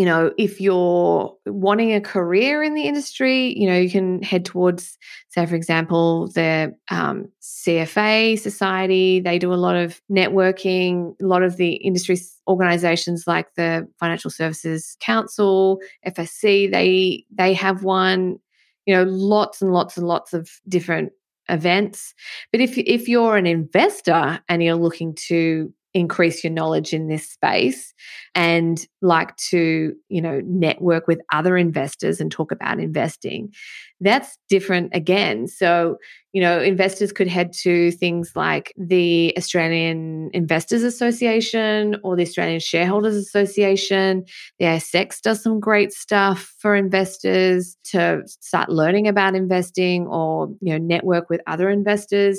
you 0.00 0.06
know, 0.06 0.32
if 0.38 0.62
you're 0.62 1.36
wanting 1.44 1.92
a 1.92 2.00
career 2.00 2.62
in 2.62 2.72
the 2.72 2.84
industry, 2.84 3.54
you 3.54 3.68
know, 3.68 3.76
you 3.76 3.90
can 3.90 4.22
head 4.22 4.46
towards, 4.46 4.96
say, 5.28 5.44
for 5.44 5.54
example, 5.54 6.28
the 6.28 6.74
um, 6.90 7.30
CFA 7.42 8.38
Society. 8.38 9.20
They 9.20 9.38
do 9.38 9.52
a 9.52 9.60
lot 9.60 9.76
of 9.76 10.00
networking. 10.10 11.12
A 11.20 11.26
lot 11.26 11.42
of 11.42 11.58
the 11.58 11.72
industry 11.72 12.16
organizations, 12.48 13.24
like 13.26 13.52
the 13.56 13.86
Financial 13.98 14.30
Services 14.30 14.96
Council, 15.00 15.80
FSC, 16.08 16.72
they 16.72 17.26
they 17.30 17.52
have 17.52 17.84
one. 17.84 18.38
You 18.86 18.96
know, 18.96 19.02
lots 19.02 19.60
and 19.60 19.70
lots 19.70 19.98
and 19.98 20.08
lots 20.08 20.32
of 20.32 20.48
different 20.66 21.12
events. 21.50 22.14
But 22.52 22.62
if 22.62 22.78
if 22.78 23.06
you're 23.06 23.36
an 23.36 23.46
investor 23.46 24.40
and 24.48 24.62
you're 24.62 24.76
looking 24.76 25.14
to 25.26 25.74
increase 25.94 26.44
your 26.44 26.52
knowledge 26.52 26.92
in 26.92 27.08
this 27.08 27.28
space 27.28 27.92
and 28.34 28.86
like 29.02 29.36
to 29.36 29.94
you 30.08 30.22
know 30.22 30.40
network 30.44 31.06
with 31.06 31.20
other 31.32 31.56
investors 31.56 32.20
and 32.20 32.30
talk 32.30 32.52
about 32.52 32.78
investing. 32.78 33.52
That's 34.00 34.38
different 34.48 34.90
again. 34.94 35.46
So 35.48 35.96
you 36.32 36.40
know 36.40 36.60
investors 36.60 37.12
could 37.12 37.26
head 37.26 37.52
to 37.62 37.90
things 37.92 38.32
like 38.36 38.72
the 38.76 39.34
australian 39.36 40.30
investors 40.32 40.84
association 40.84 41.96
or 42.04 42.14
the 42.14 42.22
australian 42.22 42.60
shareholders 42.60 43.16
association. 43.16 44.24
The 44.58 44.66
asx 44.66 45.20
does 45.20 45.42
some 45.42 45.58
great 45.58 45.92
stuff 45.92 46.54
for 46.58 46.76
investors 46.76 47.76
to 47.92 48.22
start 48.26 48.68
learning 48.68 49.08
about 49.08 49.34
investing 49.34 50.06
or 50.06 50.48
you 50.60 50.72
know 50.72 50.78
network 50.78 51.28
with 51.30 51.40
other 51.46 51.68
investors. 51.68 52.38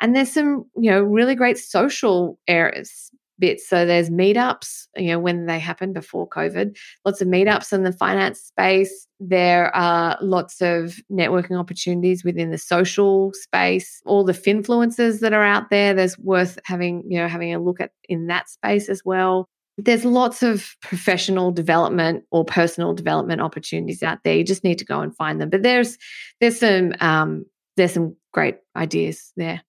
And 0.00 0.14
there's 0.14 0.32
some, 0.32 0.66
you 0.76 0.90
know, 0.90 1.00
really 1.00 1.34
great 1.34 1.58
social 1.58 2.38
areas 2.46 3.10
bits. 3.38 3.68
So 3.68 3.84
there's 3.84 4.10
meetups, 4.10 4.86
you 4.96 5.08
know, 5.08 5.18
when 5.18 5.46
they 5.46 5.58
happen 5.58 5.92
before 5.92 6.28
COVID, 6.28 6.76
lots 7.04 7.20
of 7.20 7.28
meetups 7.28 7.72
in 7.72 7.82
the 7.82 7.92
finance 7.92 8.40
space. 8.40 9.06
There 9.18 9.74
are 9.74 10.18
lots 10.20 10.60
of 10.60 10.96
networking 11.10 11.58
opportunities 11.58 12.24
within 12.24 12.50
the 12.50 12.58
social 12.58 13.32
space, 13.34 14.02
all 14.04 14.24
the 14.24 14.32
finfluencers 14.32 15.20
that 15.20 15.32
are 15.32 15.44
out 15.44 15.70
there. 15.70 15.94
There's 15.94 16.18
worth 16.18 16.58
having, 16.64 17.02
you 17.08 17.18
know, 17.18 17.28
having 17.28 17.54
a 17.54 17.60
look 17.60 17.80
at 17.80 17.92
in 18.08 18.26
that 18.26 18.48
space 18.48 18.88
as 18.88 19.02
well. 19.04 19.48
There's 19.78 20.06
lots 20.06 20.42
of 20.42 20.74
professional 20.80 21.52
development 21.52 22.24
or 22.30 22.44
personal 22.44 22.94
development 22.94 23.42
opportunities 23.42 24.02
out 24.02 24.18
there. 24.24 24.34
You 24.34 24.44
just 24.44 24.64
need 24.64 24.78
to 24.78 24.86
go 24.86 25.00
and 25.00 25.14
find 25.14 25.40
them. 25.40 25.50
But 25.50 25.62
there's 25.62 25.98
there's 26.40 26.60
some 26.60 26.94
um, 27.00 27.44
there's 27.76 27.92
some 27.92 28.16
great 28.32 28.56
ideas 28.74 29.32
there. 29.36 29.62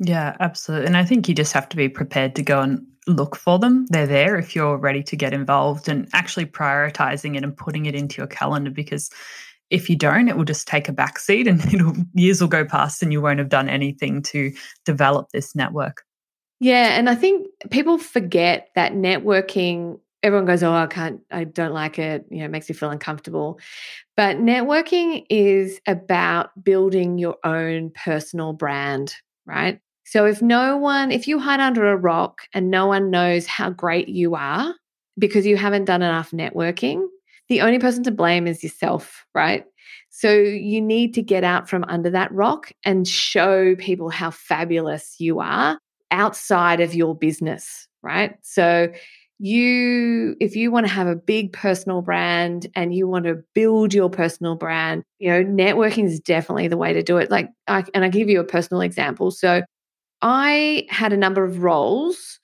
Yeah, 0.00 0.36
absolutely. 0.40 0.86
And 0.86 0.96
I 0.96 1.04
think 1.04 1.28
you 1.28 1.34
just 1.34 1.52
have 1.52 1.68
to 1.70 1.76
be 1.76 1.88
prepared 1.88 2.34
to 2.36 2.42
go 2.42 2.60
and 2.60 2.84
look 3.06 3.36
for 3.36 3.58
them. 3.58 3.86
They're 3.90 4.06
there 4.06 4.36
if 4.36 4.54
you're 4.54 4.76
ready 4.76 5.02
to 5.04 5.16
get 5.16 5.32
involved 5.32 5.88
and 5.88 6.08
actually 6.12 6.46
prioritizing 6.46 7.36
it 7.36 7.44
and 7.44 7.56
putting 7.56 7.86
it 7.86 7.94
into 7.94 8.18
your 8.18 8.26
calendar 8.26 8.70
because 8.70 9.10
if 9.70 9.88
you 9.88 9.96
don't, 9.96 10.28
it 10.28 10.36
will 10.36 10.44
just 10.44 10.66
take 10.66 10.88
a 10.88 10.92
backseat 10.92 11.48
and 11.48 11.64
it'll, 11.74 11.94
years 12.14 12.40
will 12.40 12.48
go 12.48 12.64
past 12.64 13.02
and 13.02 13.12
you 13.12 13.20
won't 13.20 13.38
have 13.38 13.48
done 13.48 13.68
anything 13.68 14.22
to 14.22 14.52
develop 14.84 15.28
this 15.32 15.54
network. 15.54 16.02
Yeah. 16.60 16.96
And 16.98 17.10
I 17.10 17.14
think 17.14 17.46
people 17.70 17.98
forget 17.98 18.68
that 18.74 18.92
networking, 18.92 19.98
everyone 20.22 20.46
goes, 20.46 20.62
Oh, 20.62 20.72
I 20.72 20.86
can't, 20.86 21.20
I 21.30 21.44
don't 21.44 21.74
like 21.74 21.98
it. 21.98 22.24
You 22.30 22.38
know, 22.38 22.44
it 22.46 22.50
makes 22.50 22.68
me 22.68 22.74
feel 22.74 22.90
uncomfortable. 22.90 23.58
But 24.16 24.36
networking 24.36 25.26
is 25.28 25.80
about 25.86 26.50
building 26.62 27.18
your 27.18 27.36
own 27.44 27.90
personal 27.90 28.52
brand, 28.52 29.14
right? 29.46 29.80
So 30.04 30.26
if 30.26 30.42
no 30.42 30.76
one, 30.76 31.10
if 31.10 31.26
you 31.26 31.38
hide 31.38 31.60
under 31.60 31.90
a 31.90 31.96
rock 31.96 32.42
and 32.52 32.70
no 32.70 32.86
one 32.86 33.10
knows 33.10 33.46
how 33.46 33.70
great 33.70 34.08
you 34.08 34.34
are 34.34 34.74
because 35.18 35.46
you 35.46 35.56
haven't 35.56 35.86
done 35.86 36.02
enough 36.02 36.30
networking, 36.30 37.06
the 37.48 37.60
only 37.60 37.78
person 37.78 38.02
to 38.04 38.10
blame 38.10 38.46
is 38.46 38.62
yourself, 38.62 39.24
right? 39.34 39.64
So 40.10 40.32
you 40.32 40.80
need 40.80 41.14
to 41.14 41.22
get 41.22 41.44
out 41.44 41.68
from 41.68 41.84
under 41.88 42.10
that 42.10 42.32
rock 42.32 42.72
and 42.84 43.06
show 43.06 43.74
people 43.76 44.10
how 44.10 44.30
fabulous 44.30 45.16
you 45.18 45.40
are 45.40 45.78
outside 46.10 46.80
of 46.80 46.94
your 46.94 47.14
business, 47.14 47.88
right? 48.02 48.36
So 48.42 48.92
you 49.38 50.36
if 50.40 50.54
you 50.54 50.70
want 50.70 50.86
to 50.86 50.92
have 50.92 51.08
a 51.08 51.16
big 51.16 51.52
personal 51.52 52.02
brand 52.02 52.68
and 52.76 52.94
you 52.94 53.08
want 53.08 53.24
to 53.24 53.42
build 53.52 53.92
your 53.92 54.08
personal 54.08 54.54
brand 54.54 55.02
you 55.18 55.28
know 55.28 55.42
networking 55.44 56.04
is 56.04 56.20
definitely 56.20 56.68
the 56.68 56.76
way 56.76 56.92
to 56.92 57.02
do 57.02 57.16
it 57.16 57.30
like 57.32 57.50
I, 57.66 57.84
and 57.94 58.04
i 58.04 58.08
give 58.08 58.28
you 58.28 58.38
a 58.38 58.44
personal 58.44 58.80
example 58.80 59.32
so 59.32 59.62
I 60.24 60.86
had 60.88 61.12
a 61.12 61.18
number 61.18 61.44
of 61.44 61.62
roles. 61.62 62.40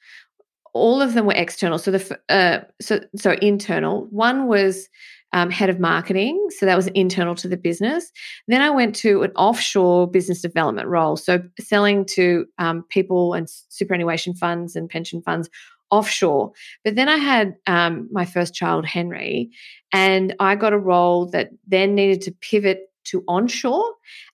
All 0.75 1.01
of 1.01 1.14
them 1.14 1.25
were 1.25 1.35
external. 1.35 1.79
So 1.79 1.90
the 1.90 2.21
uh, 2.29 2.61
so 2.81 3.01
so 3.16 3.33
internal. 3.40 4.07
One 4.11 4.47
was 4.47 4.88
um, 5.33 5.51
head 5.51 5.71
of 5.71 5.81
marketing, 5.81 6.49
so 6.51 6.66
that 6.66 6.77
was 6.77 6.88
internal 6.88 7.35
to 7.37 7.49
the 7.49 7.57
business. 7.57 8.12
Then 8.49 8.61
I 8.61 8.69
went 8.69 8.95
to 8.97 9.23
an 9.23 9.33
offshore 9.35 10.09
business 10.09 10.43
development 10.43 10.88
role, 10.88 11.16
so 11.16 11.43
selling 11.59 12.05
to 12.07 12.47
um, 12.59 12.85
people 12.90 13.33
and 13.33 13.49
superannuation 13.49 14.35
funds 14.35 14.77
and 14.77 14.88
pension 14.88 15.23
funds 15.23 15.49
offshore. 15.90 16.53
But 16.85 16.97
then 16.97 17.09
I 17.09 17.16
had 17.16 17.55
um, 17.66 18.09
my 18.12 18.27
first 18.27 18.55
child, 18.55 18.85
Henry, 18.85 19.51
and 19.93 20.35
I 20.38 20.55
got 20.55 20.73
a 20.75 20.79
role 20.79 21.27
that 21.31 21.51
then 21.66 21.95
needed 21.95 22.21
to 22.23 22.33
pivot 22.33 22.89
to 23.05 23.25
onshore. 23.29 23.85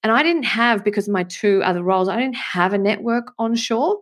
And 0.03 0.13
I 0.13 0.23
didn't 0.23 0.45
have, 0.45 0.85
because 0.85 1.09
of 1.09 1.13
my 1.13 1.25
two 1.25 1.63
other 1.63 1.83
roles, 1.83 2.09
I 2.09 2.19
didn't 2.19 2.37
have 2.37 2.73
a 2.73 2.79
network 2.79 3.33
onshore 3.39 3.99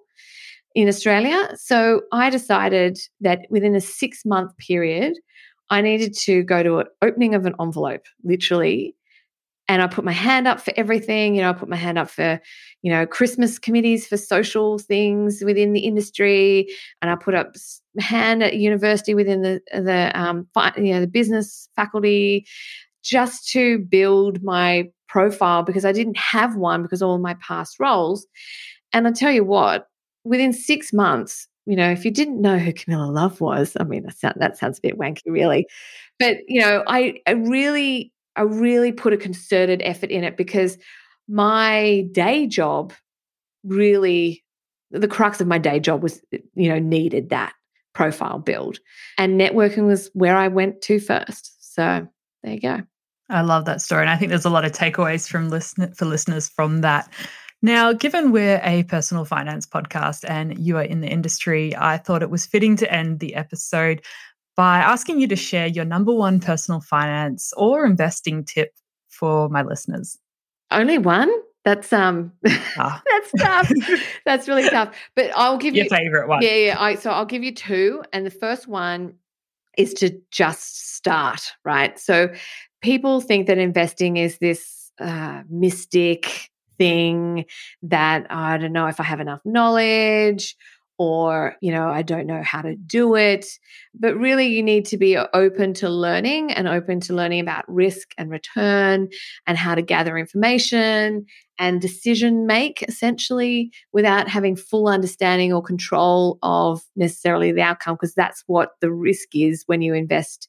in 0.75 0.89
Australia. 0.89 1.49
So 1.57 2.03
I 2.13 2.31
decided 2.31 2.99
that 3.21 3.47
within 3.51 3.75
a 3.75 3.81
six 3.81 4.25
month 4.25 4.57
period, 4.59 5.15
I 5.71 5.81
needed 5.81 6.15
to 6.19 6.43
go 6.43 6.63
to 6.63 6.79
an 6.81 6.87
opening 7.03 7.35
of 7.35 7.47
an 7.47 7.55
envelope, 7.61 8.05
literally. 8.23 8.97
And 9.67 9.81
I 9.81 9.87
put 9.87 10.05
my 10.05 10.13
hand 10.13 10.47
up 10.47 10.61
for 10.61 10.75
everything. 10.77 11.35
You 11.35 11.43
know, 11.43 11.51
I 11.51 11.55
put 11.55 11.71
my 11.71 11.77
hand 11.77 11.97
up 11.97 12.11
for, 12.11 12.39
you 12.83 12.93
know, 12.93 13.07
Christmas 13.07 13.59
committees 13.59 14.07
for 14.07 14.19
social 14.19 14.79
things 14.79 15.43
within 15.43 15.73
the 15.73 15.81
industry, 15.81 16.69
and 17.01 17.11
I 17.11 17.15
put 17.17 17.35
up 17.35 17.55
hand 17.99 18.43
at 18.43 18.57
university 18.57 19.15
within 19.15 19.41
the 19.41 19.63
the 19.73 20.13
um, 20.15 20.47
you 20.77 20.93
know 20.93 21.01
the 21.01 21.07
business 21.07 21.67
faculty 21.75 22.47
just 23.05 23.49
to 23.51 23.79
build 23.79 24.43
my 24.43 24.89
profile 25.09 25.63
because 25.63 25.85
I 25.85 25.93
didn't 25.93 26.17
have 26.17 26.57
one 26.57 26.83
because 26.83 27.03
all 27.03 27.19
my 27.19 27.35
past 27.35 27.79
roles. 27.79 28.27
And 28.93 29.07
I 29.07 29.13
tell 29.13 29.31
you 29.31 29.45
what, 29.45 29.87
within 30.25 30.53
six 30.53 30.93
months, 30.93 31.47
you 31.67 31.77
know, 31.77 31.91
if 31.91 32.05
you 32.05 32.11
didn't 32.11 32.41
know 32.41 32.59
who 32.59 32.73
Camilla 32.73 33.07
Love 33.07 33.41
was, 33.41 33.77
I 33.79 33.85
mean, 33.85 34.07
that, 34.23 34.39
that 34.39 34.59
sounds 34.59 34.79
a 34.79 34.83
bit 34.83 34.99
wanky, 34.99 35.23
really. 35.27 35.67
But, 36.19 36.39
you 36.49 36.61
know, 36.61 36.83
I, 36.87 37.21
I 37.27 37.33
really, 37.33 38.13
I 38.37 38.43
really 38.43 38.93
put 38.93 39.13
a 39.13 39.17
concerted 39.17 39.81
effort 39.85 40.11
in 40.11 40.25
it 40.25 40.37
because 40.37 40.79
my 41.29 42.07
day 42.13 42.47
job 42.47 42.93
really, 43.63 44.45
the 44.91 45.09
crux 45.09 45.41
of 45.41 45.47
my 45.47 45.59
day 45.59 45.81
job 45.81 46.03
was, 46.03 46.21
you 46.55 46.69
know, 46.69 46.79
needed 46.79 47.31
that 47.31 47.53
profile 47.95 48.39
build. 48.39 48.79
And 49.19 49.41
networking 49.41 49.87
was 49.87 50.11
where 50.13 50.37
I 50.37 50.49
went 50.49 50.83
to 50.83 51.01
first. 51.01 51.75
So 51.75 52.07
there 52.43 52.53
you 52.53 52.61
go. 52.61 52.83
I 53.31 53.41
love 53.41 53.65
that 53.65 53.81
story. 53.81 54.03
And 54.03 54.11
I 54.11 54.17
think 54.17 54.31
there's 54.31 54.45
a 54.45 54.51
lot 54.51 54.65
of 54.65 54.73
takeaways 54.73 55.29
from 55.29 55.49
listen- 55.49 55.93
for 55.95 56.05
listeners 56.05 56.49
from 56.49 56.83
that. 56.83 57.11
Now, 57.63 57.95
given 57.95 58.31
we're 58.31 58.61
a 58.63 58.83
personal 58.85 59.25
finance 59.25 59.67
podcast 59.67 60.29
and 60.29 60.59
you 60.59 60.77
are 60.77 60.83
in 60.83 61.01
the 61.01 61.09
industry, 61.09 61.75
I 61.77 61.97
thought 61.97 62.23
it 62.23 62.29
was 62.29 62.45
fitting 62.45 62.77
to 62.77 62.93
end 62.93 63.21
the 63.21 63.35
episode 63.35 64.05
by 64.57 64.79
asking 64.79 65.21
you 65.21 65.27
to 65.29 65.37
share 65.37 65.67
your 65.67 65.87
number 65.87 66.13
one 66.13 66.41
personal 66.41 66.81
finance 66.81 67.53
or 67.57 67.87
investing 67.87 68.45
tip 68.45 68.73
for 69.09 69.49
my 69.49 69.63
listeners. 69.63 70.19
Only 70.71 70.99
one? 70.99 71.33
That's 71.65 71.91
um 71.95 72.33
ah. 72.77 73.03
that's 73.11 73.33
tough. 73.43 73.73
that's 74.27 74.49
really 74.49 74.69
tough. 74.69 74.95
But 75.17 75.31
I'll 75.35 75.57
give 75.57 75.75
your 75.75 75.85
you 75.85 75.89
your 75.91 75.99
favorite 75.99 76.29
one. 76.29 76.43
Yeah, 76.43 76.55
yeah. 76.55 76.77
I, 76.79 76.97
so 76.97 77.11
I'll 77.11 77.25
give 77.25 77.43
you 77.43 77.55
two. 77.55 78.03
And 78.13 78.27
the 78.27 78.31
first 78.31 78.69
one 78.69 79.15
is 79.77 79.95
to 79.95 80.19
just 80.31 80.95
start, 80.97 81.41
right? 81.65 81.99
So 81.99 82.29
people 82.83 83.21
think 83.21 83.47
that 83.47 83.59
investing 83.59 84.17
is 84.17 84.39
this 84.39 84.93
uh, 85.01 85.43
mystic 85.49 86.51
thing 86.79 87.45
that 87.83 88.27
I 88.31 88.59
don't 88.59 88.73
know 88.73 88.87
if 88.87 89.01
I 89.01 89.05
have 89.05 89.21
enough 89.21 89.41
knowledge 89.45 90.57
or 90.99 91.57
you 91.61 91.73
know 91.73 91.89
i 91.89 92.03
don't 92.03 92.27
know 92.27 92.43
how 92.43 92.63
to 92.63 92.77
do 92.77 93.15
it. 93.15 93.47
But 93.95 94.17
really 94.17 94.47
you 94.47 94.63
need 94.63 94.87
to 94.87 94.97
be 94.97 95.17
open 95.17 95.75
to 95.75 95.89
learning 95.89 96.53
and 96.53 96.67
open 96.69 97.01
to 97.01 97.15
learning 97.15 97.41
about 97.41 97.65
risk 97.69 98.09
and 98.19 98.31
return 98.31 99.09
and 99.47 99.59
how 99.59 99.75
to 99.75 99.83
gather 99.83 100.19
information 100.19 101.27
and 101.59 101.81
decision 101.81 102.47
make 102.47 102.83
essentially 102.83 103.71
without 103.93 104.29
having 104.29 104.57
full 104.57 104.89
understanding 104.89 105.53
or 105.53 105.63
control 105.63 106.39
of 106.43 106.83
necessarily 106.97 107.53
the 107.53 107.63
outcome 107.63 107.95
because 107.95 108.15
that's 108.15 108.43
what 108.47 108.71
the 108.81 108.93
risk 108.93 109.29
is 109.35 109.63
when 109.67 109.81
you 109.81 109.95
invest 109.95 110.49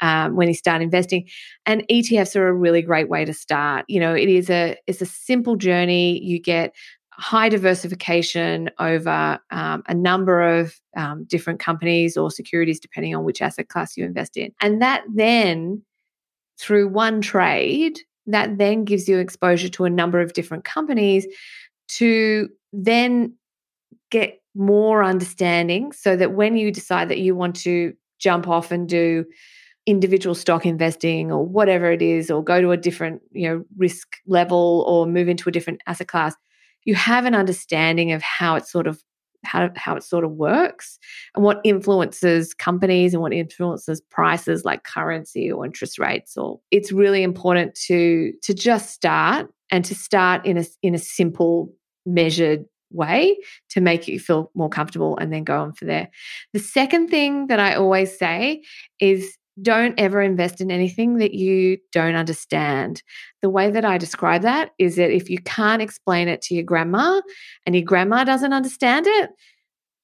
um, 0.00 0.34
when 0.34 0.48
you 0.48 0.54
start 0.54 0.82
investing. 0.82 1.28
And 1.66 1.86
etfs 1.88 2.34
are 2.34 2.48
a 2.48 2.54
really 2.54 2.82
great 2.82 3.08
way 3.08 3.24
to 3.24 3.34
start. 3.34 3.84
You 3.88 4.00
know 4.00 4.14
it 4.14 4.28
is 4.28 4.50
a 4.50 4.76
it's 4.86 5.02
a 5.02 5.06
simple 5.06 5.56
journey. 5.56 6.22
You 6.22 6.40
get 6.40 6.74
high 7.20 7.48
diversification 7.48 8.70
over 8.78 9.38
um, 9.50 9.82
a 9.86 9.94
number 9.94 10.40
of 10.42 10.74
um, 10.96 11.24
different 11.24 11.60
companies 11.60 12.16
or 12.16 12.30
securities, 12.30 12.80
depending 12.80 13.14
on 13.14 13.24
which 13.24 13.42
asset 13.42 13.68
class 13.68 13.96
you 13.96 14.04
invest 14.04 14.36
in. 14.36 14.52
And 14.60 14.80
that 14.80 15.04
then, 15.14 15.82
through 16.58 16.88
one 16.88 17.20
trade, 17.20 18.00
that 18.26 18.58
then 18.58 18.84
gives 18.84 19.08
you 19.08 19.18
exposure 19.18 19.68
to 19.68 19.84
a 19.84 19.90
number 19.90 20.20
of 20.20 20.32
different 20.32 20.64
companies 20.64 21.26
to 21.88 22.48
then 22.72 23.34
get 24.10 24.40
more 24.54 25.04
understanding 25.04 25.92
so 25.92 26.16
that 26.16 26.32
when 26.32 26.56
you 26.56 26.72
decide 26.72 27.08
that 27.08 27.18
you 27.18 27.34
want 27.34 27.54
to 27.56 27.92
jump 28.18 28.48
off 28.48 28.70
and 28.72 28.88
do 28.88 29.24
individual 29.86 30.34
stock 30.34 30.66
investing 30.66 31.32
or 31.32 31.44
whatever 31.44 31.90
it 31.90 32.02
is 32.02 32.30
or 32.30 32.44
go 32.44 32.60
to 32.60 32.70
a 32.70 32.76
different 32.76 33.22
you 33.32 33.48
know 33.48 33.64
risk 33.76 34.16
level 34.26 34.84
or 34.86 35.06
move 35.06 35.28
into 35.28 35.48
a 35.48 35.52
different 35.52 35.80
asset 35.86 36.08
class 36.08 36.34
you 36.84 36.94
have 36.94 37.24
an 37.24 37.34
understanding 37.34 38.12
of 38.12 38.22
how 38.22 38.56
it 38.56 38.66
sort 38.66 38.86
of 38.86 39.02
how, 39.42 39.70
how 39.74 39.96
it 39.96 40.02
sort 40.02 40.22
of 40.22 40.32
works 40.32 40.98
and 41.34 41.42
what 41.42 41.62
influences 41.64 42.52
companies 42.52 43.14
and 43.14 43.22
what 43.22 43.32
influences 43.32 44.02
prices 44.10 44.66
like 44.66 44.84
currency 44.84 45.50
or 45.50 45.64
interest 45.64 45.98
rates 45.98 46.36
or 46.36 46.60
it's 46.70 46.92
really 46.92 47.22
important 47.22 47.74
to 47.74 48.32
to 48.42 48.52
just 48.52 48.90
start 48.90 49.48
and 49.70 49.84
to 49.84 49.94
start 49.94 50.44
in 50.44 50.58
a 50.58 50.64
in 50.82 50.94
a 50.94 50.98
simple 50.98 51.72
measured 52.04 52.64
way 52.92 53.38
to 53.70 53.80
make 53.80 54.08
you 54.08 54.18
feel 54.18 54.50
more 54.54 54.68
comfortable 54.68 55.16
and 55.18 55.32
then 55.32 55.44
go 55.44 55.60
on 55.60 55.72
for 55.72 55.84
there. 55.84 56.08
The 56.52 56.58
second 56.58 57.08
thing 57.08 57.46
that 57.46 57.60
I 57.60 57.74
always 57.74 58.18
say 58.18 58.62
is 58.98 59.36
don't 59.62 59.98
ever 59.98 60.20
invest 60.22 60.60
in 60.60 60.70
anything 60.70 61.16
that 61.16 61.34
you 61.34 61.78
don't 61.92 62.14
understand. 62.14 63.02
The 63.42 63.50
way 63.50 63.70
that 63.70 63.84
I 63.84 63.98
describe 63.98 64.42
that 64.42 64.70
is 64.78 64.96
that 64.96 65.10
if 65.10 65.30
you 65.30 65.38
can't 65.38 65.82
explain 65.82 66.28
it 66.28 66.42
to 66.42 66.54
your 66.54 66.64
grandma 66.64 67.20
and 67.66 67.74
your 67.74 67.84
grandma 67.84 68.24
doesn't 68.24 68.52
understand 68.52 69.06
it, 69.06 69.30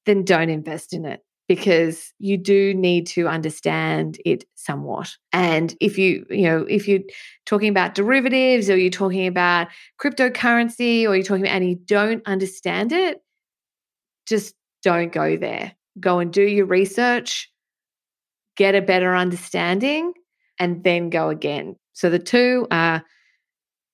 then 0.04 0.24
don't 0.24 0.50
invest 0.50 0.92
in 0.92 1.04
it 1.04 1.22
because 1.48 2.12
you 2.18 2.36
do 2.36 2.74
need 2.74 3.06
to 3.06 3.28
understand 3.28 4.18
it 4.24 4.44
somewhat. 4.56 5.16
And 5.32 5.74
if 5.80 5.96
you, 5.96 6.26
you 6.28 6.42
know, 6.42 6.66
if 6.68 6.88
you're 6.88 7.02
talking 7.44 7.68
about 7.68 7.94
derivatives 7.94 8.68
or 8.68 8.76
you're 8.76 8.90
talking 8.90 9.26
about 9.26 9.68
cryptocurrency 10.00 11.08
or 11.08 11.14
you're 11.14 11.22
talking 11.22 11.44
about 11.44 11.56
and 11.56 11.68
you 11.68 11.76
don't 11.76 12.26
understand 12.26 12.92
it, 12.92 13.22
just 14.26 14.54
don't 14.82 15.12
go 15.12 15.36
there. 15.36 15.72
Go 16.00 16.18
and 16.18 16.32
do 16.32 16.42
your 16.42 16.66
research 16.66 17.50
get 18.56 18.74
a 18.74 18.82
better 18.82 19.14
understanding, 19.14 20.12
and 20.58 20.82
then 20.84 21.10
go 21.10 21.28
again. 21.28 21.76
So 21.92 22.10
the 22.10 22.18
two 22.18 22.66
are 22.70 23.04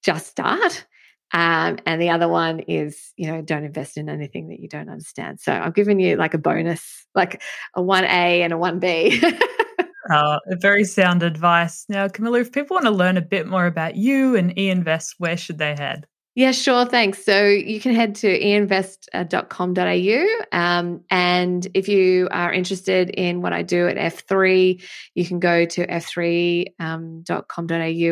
just 0.02 0.26
start. 0.26 0.86
Um, 1.34 1.78
and 1.86 2.00
the 2.00 2.10
other 2.10 2.28
one 2.28 2.60
is, 2.60 3.12
you 3.16 3.26
know, 3.26 3.40
don't 3.40 3.64
invest 3.64 3.96
in 3.96 4.08
anything 4.08 4.48
that 4.48 4.60
you 4.60 4.68
don't 4.68 4.90
understand. 4.90 5.40
So 5.40 5.52
I've 5.52 5.74
given 5.74 5.98
you 5.98 6.16
like 6.16 6.34
a 6.34 6.38
bonus, 6.38 7.06
like 7.14 7.42
a 7.74 7.80
1A 7.80 8.04
and 8.04 8.52
a 8.52 8.56
1B. 8.56 9.40
uh, 10.10 10.38
very 10.60 10.84
sound 10.84 11.22
advice. 11.22 11.86
Now, 11.88 12.08
Camilla, 12.08 12.40
if 12.40 12.52
people 12.52 12.74
want 12.74 12.84
to 12.84 12.90
learn 12.90 13.16
a 13.16 13.22
bit 13.22 13.46
more 13.46 13.64
about 13.64 13.96
you 13.96 14.36
and 14.36 14.54
eInvest, 14.56 15.14
where 15.18 15.38
should 15.38 15.56
they 15.58 15.74
head? 15.74 16.06
Yeah, 16.35 16.53
sure. 16.53 16.87
Thanks. 16.87 17.22
So 17.22 17.47
you 17.47 17.78
can 17.78 17.95
head 17.95 18.14
to 18.16 18.26
einvest.com.au. 18.26 20.59
Um, 20.59 21.05
and 21.11 21.68
if 21.74 21.89
you 21.89 22.26
are 22.30 22.51
interested 22.51 23.11
in 23.11 23.43
what 23.43 23.53
I 23.53 23.62
do 23.62 23.87
at 23.87 23.99
F3, 23.99 24.83
you 25.14 25.26
can 25.26 25.41
go 25.41 25.66
to 25.66 25.87
f3.com.au 25.87 26.83
um, 26.83 27.22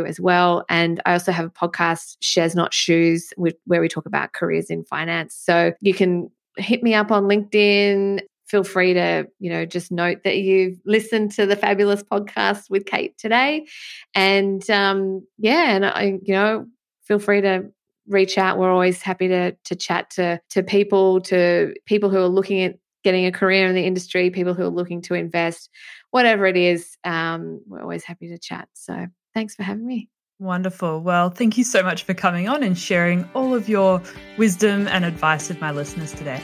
as 0.07 0.21
well. 0.21 0.67
And 0.69 1.01
I 1.07 1.15
also 1.15 1.33
have 1.33 1.47
a 1.47 1.51
podcast, 1.51 2.19
Shares 2.21 2.55
Not 2.55 2.75
Shoes, 2.75 3.33
where 3.37 3.81
we 3.81 3.89
talk 3.89 4.05
about 4.05 4.35
careers 4.35 4.69
in 4.69 4.85
finance. 4.85 5.35
So 5.35 5.73
you 5.81 5.95
can 5.95 6.31
hit 6.59 6.83
me 6.83 6.93
up 6.93 7.11
on 7.11 7.25
LinkedIn. 7.25 8.21
Feel 8.49 8.65
free 8.65 8.93
to, 8.93 9.29
you 9.39 9.49
know, 9.49 9.65
just 9.65 9.91
note 9.91 10.25
that 10.25 10.37
you've 10.37 10.79
listened 10.85 11.33
to 11.33 11.47
the 11.47 11.57
fabulous 11.57 12.03
podcast 12.03 12.69
with 12.69 12.85
Kate 12.85 13.17
today. 13.17 13.67
And 14.15 14.69
um, 14.69 15.27
yeah, 15.39 15.75
and 15.75 15.87
I, 15.87 16.19
you 16.23 16.35
know, 16.35 16.67
feel 17.07 17.19
free 17.19 17.41
to 17.41 17.71
reach 18.09 18.39
out. 18.39 18.59
We're 18.59 18.73
always 18.73 19.03
happy 19.03 19.29
to 19.29 19.53
to 19.53 19.77
chat 19.77 20.11
to 20.11 20.41
to 20.51 20.63
people, 20.63 21.21
to 21.23 21.75
people 21.87 22.11
who 22.11 22.19
are 22.19 22.29
looking 22.29 22.63
at 22.63 22.77
getting 23.03 23.27
a 23.27 23.33
career 23.33 23.67
in 23.67 23.75
the 23.75 23.87
industry, 23.87 24.31
people 24.31 24.55
who 24.55 24.65
are 24.65 24.69
looking 24.69 25.03
to 25.03 25.15
invest, 25.15 25.71
whatever 26.11 26.47
it 26.47 26.57
is. 26.57 26.97
Um, 27.05 27.61
we're 27.67 27.81
always 27.81 28.05
happy 28.05 28.29
to 28.29 28.39
chat. 28.39 28.69
So 28.75 29.07
thanks 29.35 29.55
for 29.55 29.63
having 29.63 29.87
me. 29.87 30.09
Wonderful. 30.39 31.03
Well, 31.03 31.29
thank 31.29 31.59
you 31.59 31.65
so 31.65 31.83
much 31.83 32.05
for 32.05 32.15
coming 32.15 32.49
on 32.49 32.63
and 32.63 32.77
sharing 32.77 33.29
all 33.35 33.55
of 33.55 33.69
your 33.69 34.03
wisdom 34.39 34.89
and 34.89 35.05
advice 35.05 35.49
with 35.49 35.61
my 35.61 35.71
listeners 35.71 36.13
today. 36.13 36.41